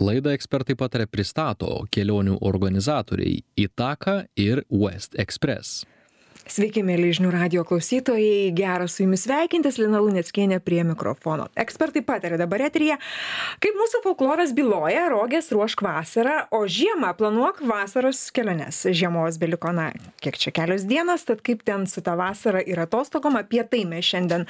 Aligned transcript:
Laidą 0.00 0.32
ekspertai 0.32 0.78
patarė 0.80 1.04
pristato 1.12 1.82
kelionių 1.92 2.38
organizatoriai 2.48 3.42
Itaka 3.60 4.22
ir 4.40 4.62
West 4.72 5.18
Express. 5.20 5.82
Sveiki, 6.50 6.82
mėly 6.82 7.12
žinių 7.14 7.28
radio 7.30 7.62
klausytojai, 7.62 8.48
gera 8.58 8.88
su 8.90 9.04
jumis 9.04 9.22
sveikintis, 9.22 9.76
Lina 9.78 10.00
Luneckienė 10.02 10.56
prie 10.66 10.80
mikrofono. 10.82 11.44
Ekspertai 11.54 12.00
patarė 12.02 12.40
dabar 12.40 12.64
etrija, 12.66 12.96
kaip 13.62 13.76
mūsų 13.78 14.00
folkloras 14.02 14.50
byloja, 14.56 15.04
rogės 15.12 15.52
ruošk 15.54 15.84
vasarą, 15.86 16.32
o 16.50 16.64
žiemą 16.66 17.12
planuok 17.20 17.60
vasaros 17.70 18.24
keliones. 18.34 18.80
Žiemos 18.82 19.38
beliko, 19.38 19.70
na, 19.76 19.92
kiek 20.24 20.40
čia 20.42 20.50
kelios 20.56 20.88
dienos, 20.90 21.22
tad 21.28 21.44
kaip 21.46 21.62
ten 21.62 21.84
su 21.86 22.02
ta 22.02 22.16
vasara 22.18 22.64
ir 22.66 22.82
atostogom, 22.82 23.38
apie 23.38 23.62
tai 23.70 23.84
mes 23.86 24.08
šiandien 24.10 24.48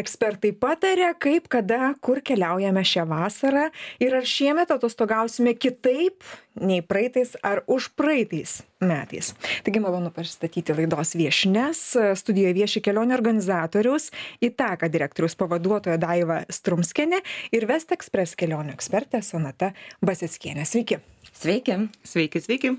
ekspertai 0.00 0.54
patarė, 0.56 1.10
kaip, 1.20 1.52
kada, 1.52 1.92
kur 2.00 2.22
keliaujame 2.24 2.80
šią 2.94 3.04
vasarą 3.12 3.66
ir 4.00 4.16
ar 4.16 4.24
šiemet 4.24 4.72
atostogausime 4.72 5.52
kitaip 5.60 6.24
nei 6.60 6.82
praeitais 6.84 7.36
ar 7.42 7.62
užpraeitais 7.70 8.60
metais. 8.82 9.32
Taigi 9.64 9.80
malonu 9.80 10.10
pristatyti 10.14 10.74
laidos 10.76 11.14
viešnes. 11.18 11.84
Studijoje 12.18 12.56
vieši 12.58 12.82
kelionių 12.84 13.16
organizatoriaus, 13.16 14.10
įtaka 14.42 14.90
direktoriaus 14.92 15.38
pavaduotoja 15.38 16.00
Daiva 16.02 16.42
Strumskenė 16.52 17.22
ir 17.54 17.68
Vest 17.70 17.94
Express 17.94 18.38
kelionių 18.38 18.76
ekspertė 18.76 19.22
Sonata 19.24 19.72
Basickienė. 20.04 20.66
Sveiki. 20.68 21.00
Sveiki. 21.32 21.88
Sveiki, 22.04 22.40
sveiki. 22.40 22.70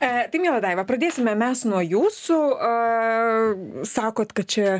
E, 0.00 0.08
tai, 0.32 0.38
mėla 0.40 0.58
Daiva, 0.62 0.82
pradėsime 0.88 1.34
mes 1.38 1.62
nuo 1.68 1.82
jūsų. 1.84 2.38
E, 2.66 3.84
sakot, 3.86 4.32
kad 4.34 4.48
čia 4.50 4.78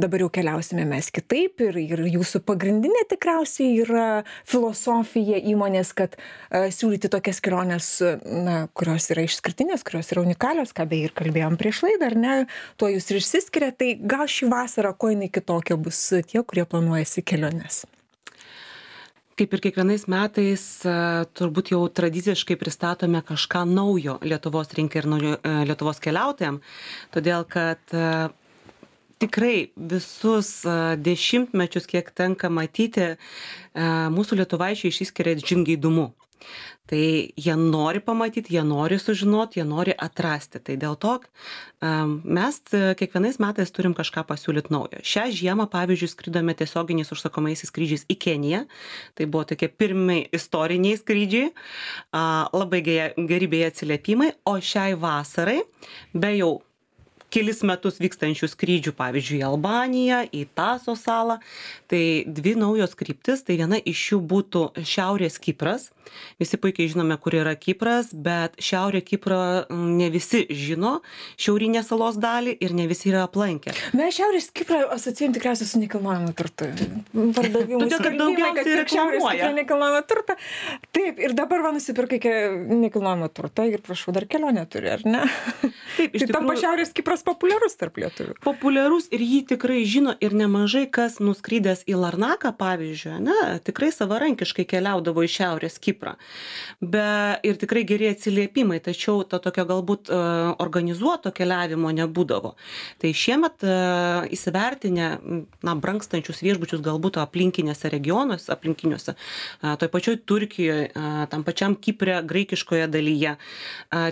dabar 0.00 0.22
jau 0.22 0.30
keliausime 0.32 0.84
mes 0.88 1.10
kitaip 1.12 1.60
ir, 1.66 1.76
ir 1.80 2.04
jūsų 2.08 2.42
pagrindinė 2.46 3.02
tikriausiai 3.10 3.74
yra 3.82 4.06
filosofija 4.48 5.40
įmonės, 5.50 5.92
kad 5.98 6.16
e, 6.16 6.68
siūlyti 6.72 7.10
tokias 7.12 7.42
keliones, 7.44 7.79
na, 8.24 8.56
kurios 8.76 9.08
yra 9.14 9.24
išskirtinės, 9.26 9.84
kurios 9.86 10.10
yra 10.14 10.24
unikalios, 10.24 10.74
ką 10.76 10.88
beje 10.90 11.08
ir 11.08 11.14
kalbėjom 11.16 11.56
prieš 11.60 11.84
laidą, 11.86 12.10
ar 12.10 12.18
ne, 12.18 12.34
tuo 12.80 12.90
jūs 12.92 13.08
ir 13.10 13.20
išsiskiria. 13.20 13.70
Tai 13.76 13.94
gal 14.12 14.26
šį 14.30 14.50
vasarą, 14.52 14.92
ko 14.96 15.12
jinai 15.14 15.30
kitokia 15.32 15.78
bus 15.80 16.02
tie, 16.28 16.42
kurie 16.42 16.66
planuojasi 16.68 17.26
keliones? 17.26 17.84
kaip 19.40 19.54
ir 19.56 19.62
kiekvienais 19.64 20.02
metais 20.12 20.64
turbūt 21.38 21.70
jau 21.72 21.80
tradiciškai 21.96 22.58
pristatome 22.60 23.22
kažką 23.24 23.62
naujo 23.70 24.18
lietuvos 24.20 24.68
rinkai 24.76 25.00
ir 25.00 25.08
naujo 25.08 25.38
lietuvos 25.64 26.02
keliautojam 26.04 26.58
todėl 27.14 27.46
kad 27.48 27.80
tikrai 29.20 29.70
visus 29.76 30.52
dešimtmečius 31.08 31.88
kiek 31.88 32.12
tenka 32.16 32.52
matyti 32.52 33.14
mūsų 34.16 34.42
lietuvaičiai 34.42 34.92
išsiskiria 34.92 35.38
žingeidumu 35.40 36.10
tai 36.90 37.30
jie 37.38 37.54
nori 37.56 38.00
pamatyt 38.02 38.50
jie 38.50 38.62
nori 38.66 38.98
sužinot 38.98 39.54
jie 39.56 39.64
nori 39.64 39.94
atrasti. 39.94 40.58
Tai 40.64 40.76
dėl 40.80 40.96
to 41.00 41.18
mes 41.80 42.58
kiekvienais 42.70 43.38
metais 43.42 43.70
turim 43.74 43.94
kažką 43.98 44.24
pasiūlyt 44.28 44.72
naujo. 44.74 45.02
Šią 45.06 45.28
žiemą 45.38 45.68
pavyzdžiui 45.70 46.10
skridome 46.10 46.56
tiesioginiais 46.58 47.12
užsakomaisiais 47.14 47.70
skrydžiais 47.70 48.06
į 48.10 48.18
keniją. 48.24 48.64
Tai 49.14 49.28
buvo 49.30 49.46
tokie 49.52 49.70
pirmi 49.70 50.24
istoriniai 50.34 50.98
skrydžiai 50.98 51.52
labai 52.56 52.82
geri 52.82 53.50
beje 53.50 53.70
atsiliepimai. 53.74 54.32
O 54.50 54.58
šiai 54.58 54.98
vasarai 54.98 55.60
be 56.14 56.34
jau 56.40 56.58
kelis 57.32 57.62
metus 57.66 58.00
vykstančių 58.02 58.50
skrydžių 58.50 58.94
pavyzdžiui 58.98 59.40
į 59.40 59.46
albaniją 59.50 60.20
į 60.34 60.44
taso 60.58 60.96
salą. 60.98 61.38
Tai 61.90 62.02
dvi 62.26 62.56
naujos 62.58 62.96
kryptys 62.98 63.44
tai 63.46 63.58
viena 63.60 63.78
iš 63.78 64.04
jų 64.12 64.20
būtų 64.32 64.66
šiaurės 64.86 65.40
kipras. 65.42 65.90
Visi 66.40 66.58
puikiai 66.58 66.90
žinome 66.90 67.14
kur 67.22 67.36
yra 67.38 67.52
kipras 67.54 68.10
bet 68.12 68.56
šiaurė 68.62 69.02
kipro 69.06 69.38
ne 69.70 70.08
visi 70.10 70.42
žino 70.50 70.96
šiaurinę 71.40 71.84
salos 71.86 72.18
dalį 72.20 72.56
ir 72.64 72.74
ne 72.74 72.86
visi 72.90 73.10
yra 73.12 73.24
aplankę. 73.28 73.74
Mes 73.98 74.16
šiaurės 74.16 74.50
kiprą 74.56 74.82
asocijuojam 74.96 75.36
tikriausiai 75.36 75.70
su 75.70 75.82
nekilnojamu 75.82 76.34
turtu. 76.38 76.70
Pardavimų 77.14 77.82
todėl 77.84 78.04
kad 78.06 78.18
daugiausiai 78.20 78.78
reklamuoja 78.80 79.52
nekilnojamą 79.60 80.02
turtą 80.10 80.36
taip 80.96 81.20
ir 81.22 81.36
dabar 81.38 81.64
va 81.66 81.74
nusipirkai 81.76 82.20
nekilnojamą 82.70 83.30
turtą 83.34 83.66
ir 83.70 83.82
prašau 83.84 84.14
dar 84.16 84.26
kelionę 84.30 84.66
turi 84.70 84.90
ar 84.96 85.04
ne? 85.06 85.22
Taip 85.96 86.16
iš 86.16 86.24
tai 86.26 86.34
tampa 86.34 86.56
šiaurės 86.58 86.94
kipras 86.96 87.19
populiarus 87.26 87.76
tarp 87.80 88.00
lietuvių? 88.00 88.36
Populiarus 88.44 89.08
ir 89.14 89.24
jį 89.24 89.40
tikrai 89.54 89.82
žino 89.88 90.14
ir 90.22 90.34
nemažai 90.36 90.86
kas 90.90 91.18
nuskridęs 91.22 91.84
į 91.90 91.98
larnaką 92.00 92.52
pavyzdžiui 92.60 93.12
ane 93.16 93.38
tikrai 93.66 93.90
savarankiškai 93.94 94.66
keliaudavo 94.70 95.24
į 95.26 95.30
šiaurės 95.36 95.78
kiprą. 95.82 96.16
Be 96.80 97.06
ir 97.46 97.58
tikrai 97.60 97.84
geri 97.88 98.10
atsiliepimai 98.14 98.80
tačiau 98.84 99.24
to 99.28 99.40
tokio 99.42 99.66
galbūt 99.68 100.10
organizuoto 100.62 101.32
keliavimo 101.34 101.92
nebūdavo. 101.96 102.54
Tai 103.00 103.12
šiemet 103.16 103.64
įsivertinę 104.34 105.08
na 105.66 105.76
brangstančius 105.76 106.42
viešbučius 106.44 106.82
galbūt 106.84 107.20
aplinkinėse 107.22 107.90
regionuose 107.92 108.50
aplinkiniuose 108.54 109.16
toj 109.60 109.90
pačioj 109.92 110.18
turkijoj 110.28 110.88
tam 111.32 111.44
pačiam 111.46 111.76
kipre 111.76 112.20
graikiškoje 112.26 112.88
dalyje 112.90 113.36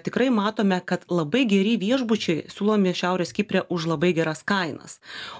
tikrai 0.06 0.30
matome 0.34 0.80
kad 0.84 1.06
labai 1.10 1.44
geri 1.48 1.76
viešbučiai 1.80 2.46
siūlomi 2.52 2.94
šiaurės 2.98 3.32
kipre 3.36 3.64
už 3.74 3.88
labai 3.92 4.12
geras 4.16 4.42
kainas. 4.46 4.98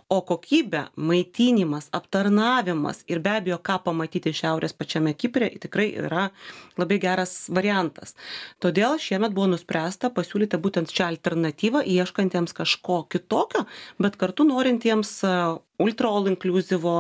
O 0.09 0.21
kokybė 0.29 0.87
maitinimas 0.97 1.91
aptarnavimas 1.99 3.05
ir 3.11 3.23
be 3.25 3.35
abejo 3.39 3.61
ką 3.69 3.81
pamatyti 3.87 4.35
šiaurės 4.41 4.77
pačiame 4.79 5.15
kipre 5.19 5.51
tikrai 5.63 5.91
yra 6.05 6.29
labai 6.79 7.01
geras 7.03 7.35
variantas. 7.53 8.15
Todėl 8.63 8.99
šiemet 9.03 9.35
buvo 9.37 9.53
nuspręsta 9.55 10.13
pasiūlyti 10.15 10.61
būtent 10.63 10.93
šią 10.95 11.13
alternatyvą 11.15 11.85
ieškantiems 11.99 12.55
kažko 12.57 13.03
kitokio 13.13 13.67
bet 13.99 14.19
kartu 14.21 14.47
norintiems 14.49 15.19
ultra 15.79 16.09
all 16.09 16.27
inkliuzivo 16.31 16.95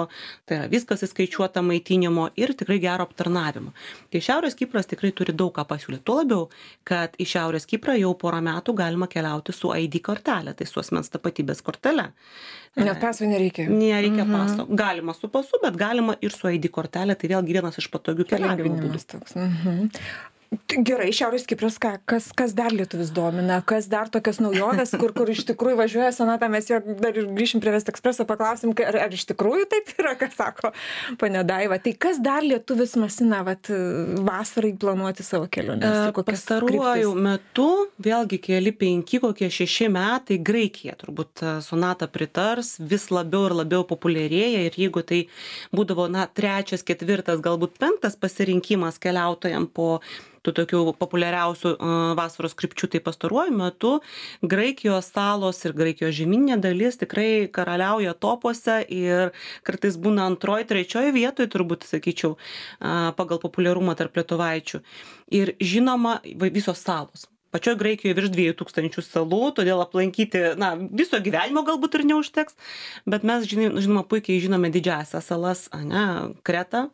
tai 0.47 0.59
yra 0.59 0.69
viskas 0.71 1.03
įskaičiuota 1.07 1.63
maitinimo 1.67 2.29
ir 2.39 2.55
tikrai 2.59 2.79
gero 2.83 3.07
aptarnavimo. 3.09 3.73
Tai 4.13 4.23
šiaurės 4.29 4.57
kipras 4.59 4.89
tikrai 4.91 5.11
turi 5.17 5.35
daug 5.37 5.53
ką 5.57 5.65
pasiūlyt. 5.69 6.05
Tuo 6.07 6.21
labiau 6.21 6.47
kad 6.89 7.19
į 7.19 7.27
šiaurės 7.33 7.67
kiprą 7.69 7.99
jau 7.99 8.15
porą 8.19 8.41
metų 8.45 8.77
galima 8.79 9.11
keliauti 9.11 9.55
su 9.57 9.73
id 9.75 9.99
kortele 10.05 10.55
tai 10.55 10.69
su 10.71 10.81
asmens 10.83 11.11
tapatybės 11.15 11.63
kortele. 11.67 12.11
Net 12.79 13.01
paso 13.03 13.27
nereikia. 13.27 13.67
nereikia 13.73 14.27
paso. 14.29 14.69
Galima 14.71 15.15
su 15.17 15.31
pasu 15.33 15.59
bet 15.63 15.77
galima 15.77 16.15
ir 16.23 16.35
su 16.35 16.51
id 16.55 16.71
kortele 16.71 17.19
tai 17.19 17.35
vėlgi 17.35 17.59
vienas 17.59 17.79
iš 17.83 17.91
patogių 17.91 18.29
keliavimo 18.31 18.79
būdų. 18.79 19.23
mhm. 19.35 19.89
Gerai 20.69 21.11
šiaurės 21.15 21.45
kipras 21.49 21.77
ką 21.81 21.95
kas 22.09 22.29
kas 22.37 22.55
dar 22.57 22.73
lietuvius 22.73 23.11
domina? 23.15 23.61
Kas 23.67 23.89
dar 23.91 24.09
tokios 24.13 24.39
naujovės 24.41 24.95
kur 25.01 25.13
kur 25.17 25.29
iš 25.33 25.45
tikrųjų 25.49 25.79
važiuoja 25.81 26.11
sonata? 26.15 26.49
Mes 26.53 26.69
jo 26.71 26.79
dar 27.01 27.17
ir 27.17 27.29
grįšim 27.37 27.63
prie 27.65 27.73
vest 27.75 27.89
ekspreso 27.93 28.25
paklausim 28.29 28.73
ar 28.87 28.99
ar 29.07 29.15
iš 29.15 29.27
tikrųjų 29.31 29.69
taip 29.73 29.93
yra 29.99 30.15
ką 30.21 30.31
sako 30.35 30.73
ponia 31.21 31.45
daiva. 31.47 31.79
Tai 31.83 31.93
kas 32.01 32.21
dar 32.25 32.47
lietuvius 32.47 32.97
masina 33.01 33.43
vat 33.47 33.71
vasarai 34.29 34.73
planuoti 34.81 35.27
savo 35.27 35.49
keliones? 35.53 36.13
Kokias 36.17 36.45
pastaruoju 36.45 37.13
metu 37.29 37.69
vėlgi 38.05 38.41
keli 38.49 38.73
penki 38.77 39.21
kokie 39.25 39.51
šeši 39.53 39.91
metai 39.93 40.41
graikija 40.41 40.97
turbūt 41.01 41.45
sonata 41.65 42.09
pritars 42.13 42.77
vis 42.81 43.09
labiau 43.13 43.49
ir 43.51 43.57
labiau 43.63 43.85
populiarėja 43.89 44.65
ir 44.69 44.81
jeigu 44.85 45.05
tai 45.05 45.25
būdavo 45.75 46.09
na 46.13 46.25
trečias 46.29 46.85
ketvirtas 46.87 47.45
galbūt 47.45 47.77
penktas 47.81 48.17
pasirinkimas 48.21 49.01
keliautojam 49.03 49.69
po 49.69 49.99
tų 50.47 50.55
tokių 50.61 50.83
populiariausių 50.99 51.75
vasaros 52.19 52.57
krypčių 52.59 52.91
tai 52.95 53.01
pastaruoju 53.05 53.55
metu 53.59 53.93
graikijos 54.43 55.11
salos 55.15 55.63
ir 55.65 55.77
graikijos 55.79 56.17
žemyninė 56.19 56.59
dalis 56.65 57.01
tikrai 57.01 57.49
karaliauja 57.53 58.15
topuose 58.19 58.81
ir 58.89 59.33
kartais 59.67 59.99
būna 60.01 60.29
antroj 60.33 60.67
trečioj 60.69 61.09
vietoj 61.17 61.49
turbūt 61.55 61.89
sakyčiau 61.89 62.37
pagal 63.19 63.43
populiarumą 63.43 63.97
tarp 63.99 64.19
lietuvaičių. 64.19 64.83
Ir 65.39 65.57
žinoma 65.61 66.21
visos 66.25 66.81
salos 66.85 67.29
pačioj 67.55 67.77
graikijoj 67.81 68.15
virš 68.19 68.31
dviejų 68.35 68.55
tūkstančių 68.61 69.05
salų 69.05 69.39
todėl 69.59 69.81
aplankyti 69.85 70.43
na 70.61 70.73
viso 71.01 71.21
gyvenimo 71.25 71.63
galbūt 71.69 71.97
ir 71.99 72.05
neužteks 72.13 72.57
bet 73.15 73.25
mes 73.31 73.47
žinai 73.51 73.71
žinoma 73.81 74.05
puikiai 74.11 74.43
žinome 74.45 74.71
didžiąsias 74.75 75.31
salas 75.33 75.65
ane 75.81 76.05
kretą 76.49 76.85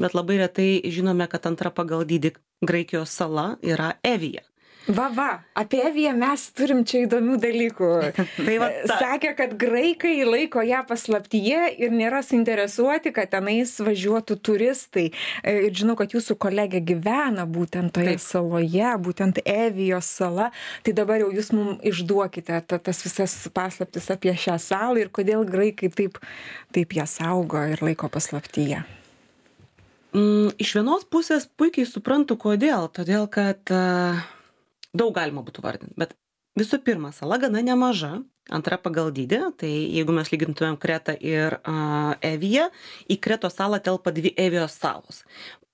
bet 0.00 0.16
labai 0.18 0.40
retai 0.42 0.70
žinome 0.98 1.28
kad 1.34 1.48
antra 1.52 1.72
pagal 1.80 2.06
dydį 2.08 2.34
graikijos 2.72 3.12
sala 3.20 3.50
yra 3.74 3.94
evija 4.16 4.46
va 4.86 5.08
va 5.14 5.28
apie 5.58 5.80
eviją 5.88 6.14
mes 6.18 6.44
turim 6.56 6.80
čia 6.88 7.02
įdomių 7.06 7.36
dalykų. 7.42 7.88
Tai 8.46 8.56
va 8.62 8.68
ta. 8.88 8.98
Sakė 9.02 9.32
kad 9.38 9.54
graikai 9.60 10.14
laiko 10.28 10.62
ją 10.64 10.82
paslaptyje 10.88 11.64
ir 11.82 11.94
nėra 11.94 12.22
suinteresuoti 12.26 13.12
kad 13.16 13.32
tenais 13.34 13.74
važiuotų 13.84 14.38
turistai. 14.44 15.08
Ir 15.44 15.70
žinau 15.76 15.96
kad 15.98 16.14
jūsų 16.16 16.38
kolegė 16.40 16.82
gyvena 16.92 17.46
būtent 17.48 17.92
toje 17.96 18.16
Taip. 18.16 18.24
saloje 18.24 18.92
būtent 19.04 19.42
evijos 19.44 20.10
sala. 20.20 20.50
Tai 20.86 20.96
dabar 20.96 21.24
jau 21.24 21.32
jūs 21.34 21.52
mum 21.56 21.74
išduokite 21.82 22.62
ta 22.68 22.78
tas 22.78 23.02
visas 23.04 23.36
paslaptis 23.54 24.08
apie 24.14 24.32
šią 24.36 24.56
salą 24.62 25.02
ir 25.02 25.12
kodėl 25.12 25.44
graikai 25.48 25.92
taip 25.92 26.22
taip 26.72 26.94
ją 26.96 27.04
saugo 27.08 27.60
ir 27.68 27.82
laiko 27.84 28.08
paslaptyje. 28.12 28.84
Mm, 30.16 30.54
iš 30.56 30.72
vienos 30.78 31.04
pusės 31.04 31.44
puikiai 31.60 31.84
suprantu, 31.88 32.38
kodėl. 32.40 32.88
Todėl, 32.96 33.26
kad 33.28 33.60
uh, 33.74 34.22
daug 34.96 35.14
galima 35.16 35.44
būtų 35.46 35.64
vardinti. 35.64 35.96
Bet 35.98 36.16
visų 36.58 36.80
pirma, 36.84 37.12
sala 37.14 37.38
gana 37.38 37.62
nemaža, 37.64 38.18
antra 38.50 38.78
pagal 38.80 39.12
dydį. 39.14 39.40
Tai 39.60 39.70
jeigu 39.70 40.14
mes 40.16 40.32
lygintumėm 40.32 40.78
Kretą 40.80 41.14
ir 41.20 41.60
uh, 41.60 42.16
Eviją, 42.24 42.68
į 43.08 43.20
Kreto 43.22 43.50
salą 43.52 43.80
telpa 43.84 44.14
dvi 44.14 44.34
Evijos 44.36 44.78
salos 44.80 45.24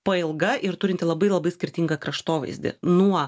pailga 0.05 0.53
ir 0.61 0.77
turinti 0.77 1.07
labai 1.07 1.31
labai 1.31 1.51
skirtingą 1.53 1.97
kraštovaizdį 2.01 2.75
nuo 2.85 3.23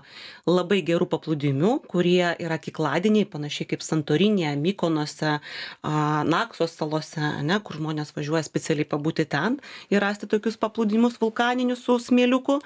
labai 0.47 0.79
gerų 0.85 1.07
paplūdimių 1.09 1.71
kurie 1.89 2.35
yra 2.43 2.59
kikladieniai 2.61 3.27
panašiai 3.31 3.69
kaip 3.71 3.85
santorinėje 3.85 4.53
mykonuose 4.61 5.37
naksos 6.33 6.77
salose 6.77 7.23
ane 7.31 7.57
kur 7.65 7.79
žmonės 7.79 8.13
važiuoja 8.17 8.45
specialiai 8.45 8.89
pabūti 8.89 9.25
ten 9.33 9.57
ir 9.93 10.03
rasti 10.05 10.29
tokius 10.29 10.59
paplūdimius 10.61 11.17
vulkaninius 11.23 11.81
su 11.87 11.97
smėliuku 12.03 12.59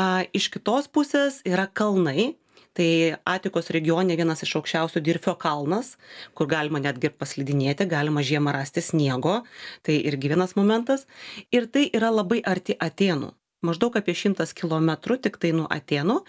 a 0.00 0.08
iš 0.32 0.48
kitos 0.56 0.88
pusės 0.88 1.42
yra 1.44 1.68
kalnai 1.68 2.32
tai 2.74 3.14
atikos 3.28 3.70
regione 3.74 4.16
vienas 4.18 4.44
iš 4.46 4.56
aukščiausių 4.60 5.02
dirfio 5.06 5.36
kalnas 5.40 5.94
kur 6.34 6.50
galima 6.50 6.82
netgi 6.82 7.10
ir 7.10 7.16
paslidinėti 7.18 7.86
galima 7.90 8.24
žiemą 8.26 8.54
rasti 8.56 8.82
sniego. 8.84 9.40
Tai 9.86 9.96
irgi 10.10 10.34
vienas 10.34 10.56
momentas. 10.58 11.06
Ir 11.54 11.70
tai 11.70 11.88
yra 11.94 12.10
labai 12.14 12.42
arti 12.44 12.76
atėnų 12.78 13.32
maždaug 13.64 13.96
apie 13.98 14.14
šimtas 14.16 14.52
kilometrų 14.56 15.18
tiktai 15.24 15.52
nuo 15.56 15.66
atėnų 15.72 16.20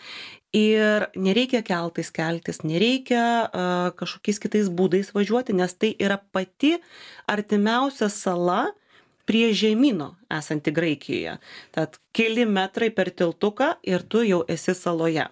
ir 0.56 1.08
nereikia 1.20 1.62
keltais 1.68 2.12
keltis 2.16 2.62
nereikia 2.64 3.26
a 3.46 3.66
kažkokiais 4.00 4.40
kitais 4.44 4.72
būdais 4.72 5.12
važiuoti 5.16 5.56
nes 5.58 5.76
tai 5.76 5.92
yra 6.00 6.18
pati 6.32 6.76
artimiausia 7.32 8.10
sala 8.14 8.70
prie 9.26 9.54
žemyno 9.54 10.16
esanti 10.30 10.72
graikijoje. 10.72 11.38
Tad 11.72 12.00
keli 12.16 12.46
metrai 12.46 12.92
per 12.96 13.12
tiltuką 13.12 13.76
ir 13.84 14.04
tu 14.04 14.24
jau 14.26 14.44
esi 14.48 14.76
saloje. 14.78 15.28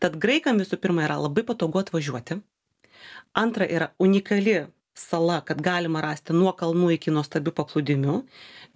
Tad 0.00 0.16
graikam 0.22 0.60
visų 0.62 0.78
pirma 0.80 1.04
yra 1.06 1.18
labai 1.20 1.44
patogu 1.46 1.80
atvažiuoti. 1.82 2.40
Antra 3.36 3.68
yra 3.68 3.90
unikali 3.98 4.64
sala, 4.96 5.40
kad 5.44 5.60
galima 5.60 6.00
rasti 6.00 6.32
nuo 6.32 6.54
kalnų 6.56 6.94
iki 6.94 7.12
nuostabių 7.12 7.52
paplūdimių, 7.58 8.14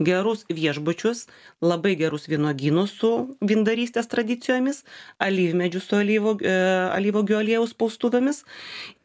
gerus 0.05 0.45
viešbučius, 0.53 1.25
labai 1.65 1.95
gerus 2.01 2.29
vynuogynus 2.29 2.93
su 3.01 3.13
vindarystės 3.41 4.11
tradicijomis, 4.13 4.83
alyvmedžių 5.29 5.83
su 5.87 5.97
alyvogių 6.01 7.39
e, 7.39 7.41
aliejaus 7.41 7.73
spaustuvėmis. 7.73 8.45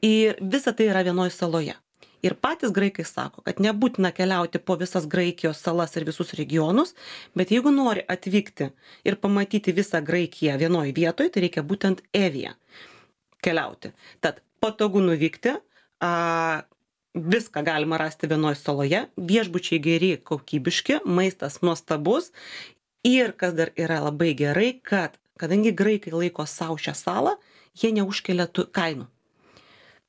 Ir 0.03 0.35
visa 0.41 0.75
tai 0.75 0.91
yra 0.91 1.07
vienoje 1.07 1.31
saloje 1.37 1.79
ir 2.23 2.35
patys 2.39 2.71
graikai 2.75 3.05
sako 3.05 3.41
kad 3.45 3.59
nebūtina 3.63 4.11
keliauti 4.15 4.59
po 4.59 4.77
visas 4.79 5.07
graikijos 5.07 5.61
salas 5.63 5.95
ir 5.95 6.07
visus 6.07 6.33
regionus 6.39 6.95
bet 7.35 7.51
jeigu 7.51 7.73
nori 7.73 8.05
atvykti 8.07 8.71
ir 9.03 9.19
pamatyti 9.21 9.75
visą 9.75 10.03
graikiją 10.05 10.59
vienoj 10.61 10.93
vietoj 10.95 11.31
tai 11.31 11.47
reikia 11.47 11.63
būtent 11.63 12.05
evija 12.13 12.55
keliauti. 13.45 13.91
Tad 14.21 14.41
patogu 14.59 15.01
nuvykti 15.03 15.57
a 16.01 16.11
viską 17.15 17.63
galima 17.63 17.97
rasti 17.97 18.27
vienoj 18.27 18.55
saloje 18.59 19.05
viešbučiai 19.17 19.79
geri 19.79 20.11
kokybiški 20.17 21.03
maistas 21.05 21.61
nuostabus. 21.61 22.31
Ir 23.05 23.35
kas 23.37 23.53
dar 23.53 23.69
yra 23.77 24.01
labai 24.07 24.33
gerai 24.33 24.71
kad 24.83 25.19
kadangi 25.39 25.71
graikai 25.71 26.13
laiko 26.13 26.45
sau 26.49 26.77
šią 26.77 26.95
salą 26.97 27.35
jie 27.77 27.91
neužkelia 27.93 28.47
kainų. 28.49 29.05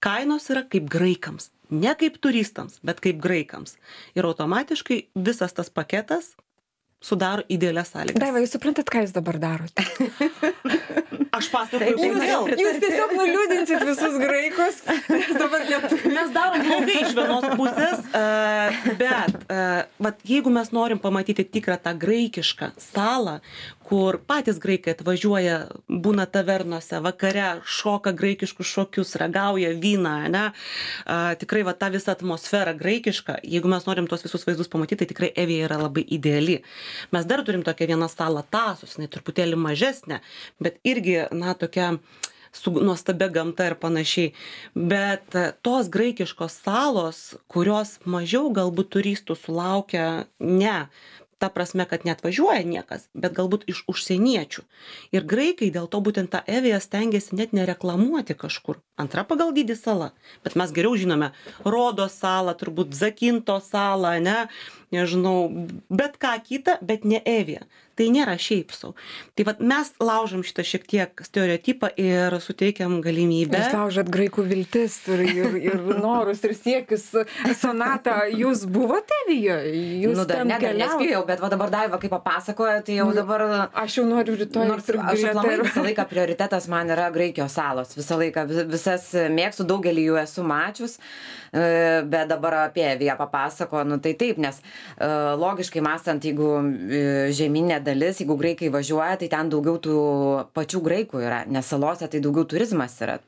Kainos 0.01 0.49
yra 0.53 0.63
kaip 0.71 0.89
graikams 0.93 1.51
ne 1.71 1.95
kaip 1.99 2.19
turistams 2.23 2.81
bet 2.87 3.03
kaip 3.05 3.21
graikams 3.23 3.77
ir 4.15 4.29
automatiškai 4.29 5.01
visas 5.29 5.57
tas 5.57 5.71
paketas 5.71 6.35
sudaro 7.07 7.43
idealias 7.53 7.93
sąlygas. 7.93 8.21
Daiva, 8.21 8.41
jūs 8.43 8.55
suprantat, 8.57 8.89
ką 8.91 9.05
jūs 9.05 9.13
dabar 9.15 9.37
darote? 9.39 9.85
Aš 11.37 11.51
pasakoju, 11.53 11.93
jūs, 12.01 12.15
kodėl. 12.17 12.47
Jūs 12.63 12.79
tiesiog 12.81 13.13
nuliūdinsit 13.19 13.83
visus 13.85 14.17
graikus, 14.23 14.79
nes 15.13 15.35
dabar 15.37 15.67
neturime. 15.69 16.13
Mes 16.17 16.33
darom 16.33 16.65
blogai 16.65 16.97
iš 17.03 17.13
vienos 17.19 17.47
pusės, 17.61 18.01
uh, 18.17 18.79
bet 18.97 19.37
uh, 19.45 19.83
vat, 20.07 20.25
jeigu 20.27 20.53
mes 20.55 20.73
norim 20.73 21.03
pamatyti 21.03 21.45
tikrą 21.59 21.77
tą 21.85 21.93
graikišką 22.01 22.73
salą, 22.81 23.39
kur 23.87 24.19
patys 24.27 24.59
graikai 24.63 24.97
atvažiuoja, 24.97 25.57
būna 25.87 26.27
tavernose, 26.31 26.99
vakare 27.05 27.47
šoka 27.63 28.13
graikiškus 28.17 28.67
šokius, 28.67 29.15
ragauja 29.23 29.71
vyną, 29.79 30.17
ne? 30.33 30.45
A, 31.07 31.19
tikrai 31.39 31.63
va 31.67 31.77
ta 31.79 31.91
visa 31.95 32.17
atmosfera 32.17 32.75
graikiška, 32.77 33.39
jeigu 33.47 33.71
mes 33.71 33.87
norim 33.87 34.09
tuos 34.11 34.27
visus 34.27 34.47
vaizdus 34.49 34.71
pamatyti, 34.73 35.05
tai 35.05 35.11
tikrai 35.13 35.33
Evija 35.39 35.69
yra 35.71 35.81
labai 35.85 36.07
ideali. 36.19 36.61
Mes 37.15 37.29
dar 37.31 37.45
turim 37.47 37.63
tokią 37.67 37.93
vieną 37.93 38.11
salą 38.11 38.43
Tasus, 38.51 38.97
jinai 38.99 39.11
truputėlį 39.13 39.59
mažesnė, 39.69 40.23
bet 40.63 40.81
irgi, 40.87 41.21
na, 41.31 41.55
tokia 41.55 41.95
su 42.57 42.73
nuostabia 42.73 43.29
gamta 43.29 43.67
ir 43.71 43.77
panašiai. 43.81 44.33
Bet 44.75 45.37
tos 45.67 45.91
graikiškos 45.93 46.57
salos, 46.65 47.21
kurios 47.53 47.99
mažiau 48.09 48.51
galbūt 48.57 48.91
turistų 48.97 49.37
sulaukia, 49.39 50.09
ne 50.41 50.79
ta 51.39 51.49
prasme 51.53 51.85
kad 51.89 52.05
neatvažiuoja 52.09 52.65
niekas 52.65 53.09
bet 53.15 53.35
galbūt 53.37 53.67
iš 53.73 53.83
užsieniečių. 53.93 54.65
Ir 55.17 55.27
graikai 55.33 55.69
dėl 55.75 55.89
to 55.93 56.01
būtent 56.05 56.33
tą 56.33 56.41
eviją 56.47 56.81
stengiasi 56.81 57.37
net 57.37 57.53
nereklamuoti 57.57 58.37
kažkur. 58.39 58.81
Antra 58.97 59.27
pagal 59.29 59.53
dydį 59.57 59.77
sala. 59.77 60.13
Bet 60.45 60.57
mes 60.57 60.73
geriau 60.73 60.97
žinome 60.97 61.33
rodos 61.65 62.17
salą 62.23 62.57
turbūt 62.57 62.97
zakinto 62.97 63.59
salą 63.61 64.17
ane 64.21 64.39
nežinau 64.95 65.49
bet 65.91 66.19
ką 66.23 66.37
kitą 66.47 66.79
bet 66.83 67.05
ne 67.05 67.23
eviją 67.27 67.65
tai 67.97 68.11
nėra 68.13 68.35
šiaip 68.37 68.75
sau. 68.77 68.91
Tai 69.33 69.45
vat 69.49 69.61
mes 69.65 69.89
laužom 70.05 70.43
šitą 70.45 70.61
šiek 70.69 70.83
tiek 70.85 71.21
stereotipą 71.25 71.89
ir 71.97 72.35
suteikiam 72.45 72.99
galimybę. 73.01 73.57
Jūs 73.57 73.73
laužot 73.73 74.11
graikų 74.13 74.45
viltis 74.51 74.99
ir 75.09 75.23
ir 75.25 75.55
ir 75.71 75.79
norus 76.05 76.43
ir 76.45 76.53
siekius. 76.59 77.07
Sonata 77.57 78.19
jūs 78.29 78.67
buvot 78.69 79.09
evijoj 79.23 79.71
jūs 80.05 80.13
nu 80.19 80.27
dar 80.29 80.43
ten 80.43 80.51
ne 80.51 80.59
dar 80.59 80.61
keliavot 80.67 81.01
nespėjau 81.01 81.23
bet 81.31 81.41
va 81.41 81.49
dabar 81.55 81.73
daiva 81.73 82.01
kai 82.03 82.11
papasakojo 82.13 82.83
tai 82.85 82.99
jau 82.99 83.09
dabar 83.17 83.47
aš 83.73 83.97
jau 84.03 84.05
noriu 84.11 84.37
rytoj 84.43 84.69
nors 84.69 84.85
pirkt 84.91 85.09
aš 85.15 85.25
aplamai 85.31 85.55
ir- 85.57 85.65
visą 85.65 85.87
laiką 85.89 86.07
prioritetas 86.13 86.69
man 86.69 86.93
yra 86.93 87.09
graikijos 87.17 87.57
salos. 87.57 87.97
Visą 87.97 88.21
laiką 88.21 88.45
vi- 88.53 88.67
visas 88.77 89.09
mėgstu 89.33 89.65
daugelį 89.73 90.05
jų 90.11 90.21
esu 90.27 90.45
mačius 90.45 90.99
e, 91.57 92.03
bet 92.05 92.29
dabar 92.29 92.59
apie 92.67 92.85
eviją 92.93 93.17
papasakojo 93.25 93.89
nu 93.89 93.99
tai 94.05 94.13
taip 94.21 94.37
nes 94.37 94.61
e, 94.61 94.76
logiškai 95.37 95.83
mąstant 95.85 96.25
jeigu 96.25 96.49
e, 96.61 97.03
žemyninė 97.37 97.81
dalis 97.85 98.21
jeigu 98.23 98.37
graikai 98.41 98.71
važiuoja 98.73 99.19
tai 99.21 99.29
ten 99.33 99.53
daugiau 99.53 99.81
tų 99.83 99.97
pačių 100.57 100.83
graikų 100.87 101.23
yra 101.25 101.45
nes 101.47 101.69
salose 101.69 102.09
tai 102.09 102.23
daugiau 102.25 102.49
turizmas 102.49 102.97
yra 103.05 103.19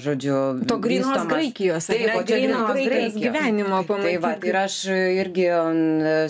žodžiu 0.00 0.64
To 0.66 0.78
vystomas- 0.80 1.28
Graikijos, 1.28 1.86
čia 1.86 1.98
Grynos 1.98 2.24
grynos 2.24 2.72
Graikijos 2.72 3.14
gyvenimo 3.22 3.82
tai 3.86 4.16
va 4.16 4.28
pamatyti. 4.32 4.48
ir 4.48 4.56
aš 4.56 4.76
irgi 5.22 5.46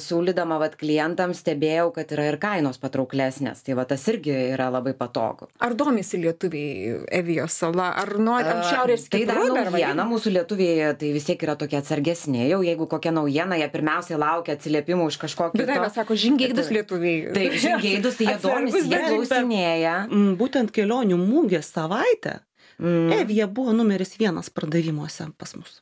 siūlydama 0.02 0.58
vat 0.58 0.74
klientams 0.80 1.40
stebėjau 1.42 1.92
kad 1.94 2.10
yra 2.14 2.26
ir 2.32 2.38
kainos 2.42 2.78
patrauklesnės. 2.82 3.62
Tai 3.66 3.76
va 3.78 3.84
tas 3.88 4.02
irgi 4.10 4.34
yra 4.54 4.68
labai 4.72 4.92
patogu. 4.98 5.48
Ar 5.60 5.74
domisi 5.78 6.18
lietuviai 6.22 7.04
evijos 7.20 7.52
sala? 7.52 7.92
Ar 7.98 8.14
nori 8.18 8.44
ar 8.48 8.62
šiaurės 8.64 9.08
tai 9.12 9.24
dar 9.28 9.38
naujiena 9.38 10.06
mūsų 10.08 10.32
lietuviai 10.38 10.92
tai 10.98 11.12
vis 11.14 11.24
tiek 11.28 11.42
yra 11.46 11.56
tokie 11.56 11.78
atsargesni. 11.78 12.48
Jau 12.50 12.60
jeigu 12.66 12.88
kokia 12.90 13.12
naujiena 13.14 13.58
jie 13.60 13.68
pirmiausiai 13.72 14.18
laukia 14.18 14.56
atsiliepimų 14.58 15.08
iš 15.12 15.18
kažko 15.24 15.50
bet 15.52 15.62
kito 15.62 15.70
daiva 15.72 15.90
sako 15.94 16.14
žingeidūs 16.18 16.70
lietuviai. 16.74 17.32
Taip 17.34 17.52
žingeidūs 17.52 18.18
tai 18.18 18.26
jie 18.32 18.36
domisi 18.48 18.84
jie 18.88 19.02
klausinėja. 19.06 19.96
Mm, 20.10 20.36
būtent 20.40 20.74
kelionių 20.74 21.18
mūgės 21.20 21.70
savaitę 21.74 22.40
Mm. 22.78 23.12
evija 23.12 23.46
buvo 23.46 23.72
numeris 23.72 24.18
vienas 24.18 24.50
pardavimuose 24.50 25.26
pas 25.36 25.56
mus. 25.56 25.80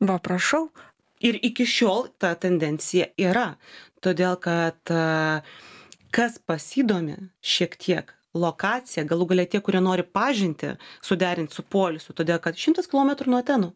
Va 0.00 0.18
prašau. 0.18 0.68
Ir 1.20 1.38
iki 1.42 1.66
šiol 1.66 2.06
ta 2.18 2.34
tendencija 2.38 3.08
yra. 3.18 3.56
Todėl 4.00 4.36
kad 4.38 4.92
a, 4.94 5.40
kas 6.14 6.38
pasidomi 6.38 7.16
šiek 7.42 7.74
tiek 7.76 8.14
lokacija 8.36 9.04
galų 9.08 9.26
gale 9.32 9.46
tie 9.48 9.60
kurie 9.64 9.80
nori 9.80 10.02
pažintį 10.04 10.74
suderint 11.04 11.52
su 11.54 11.62
poilsiu 11.64 12.12
todėl 12.12 12.38
kad 12.44 12.58
šimtas 12.60 12.88
kilometrų 12.90 13.32
nuo 13.32 13.40
atenų 13.40 13.70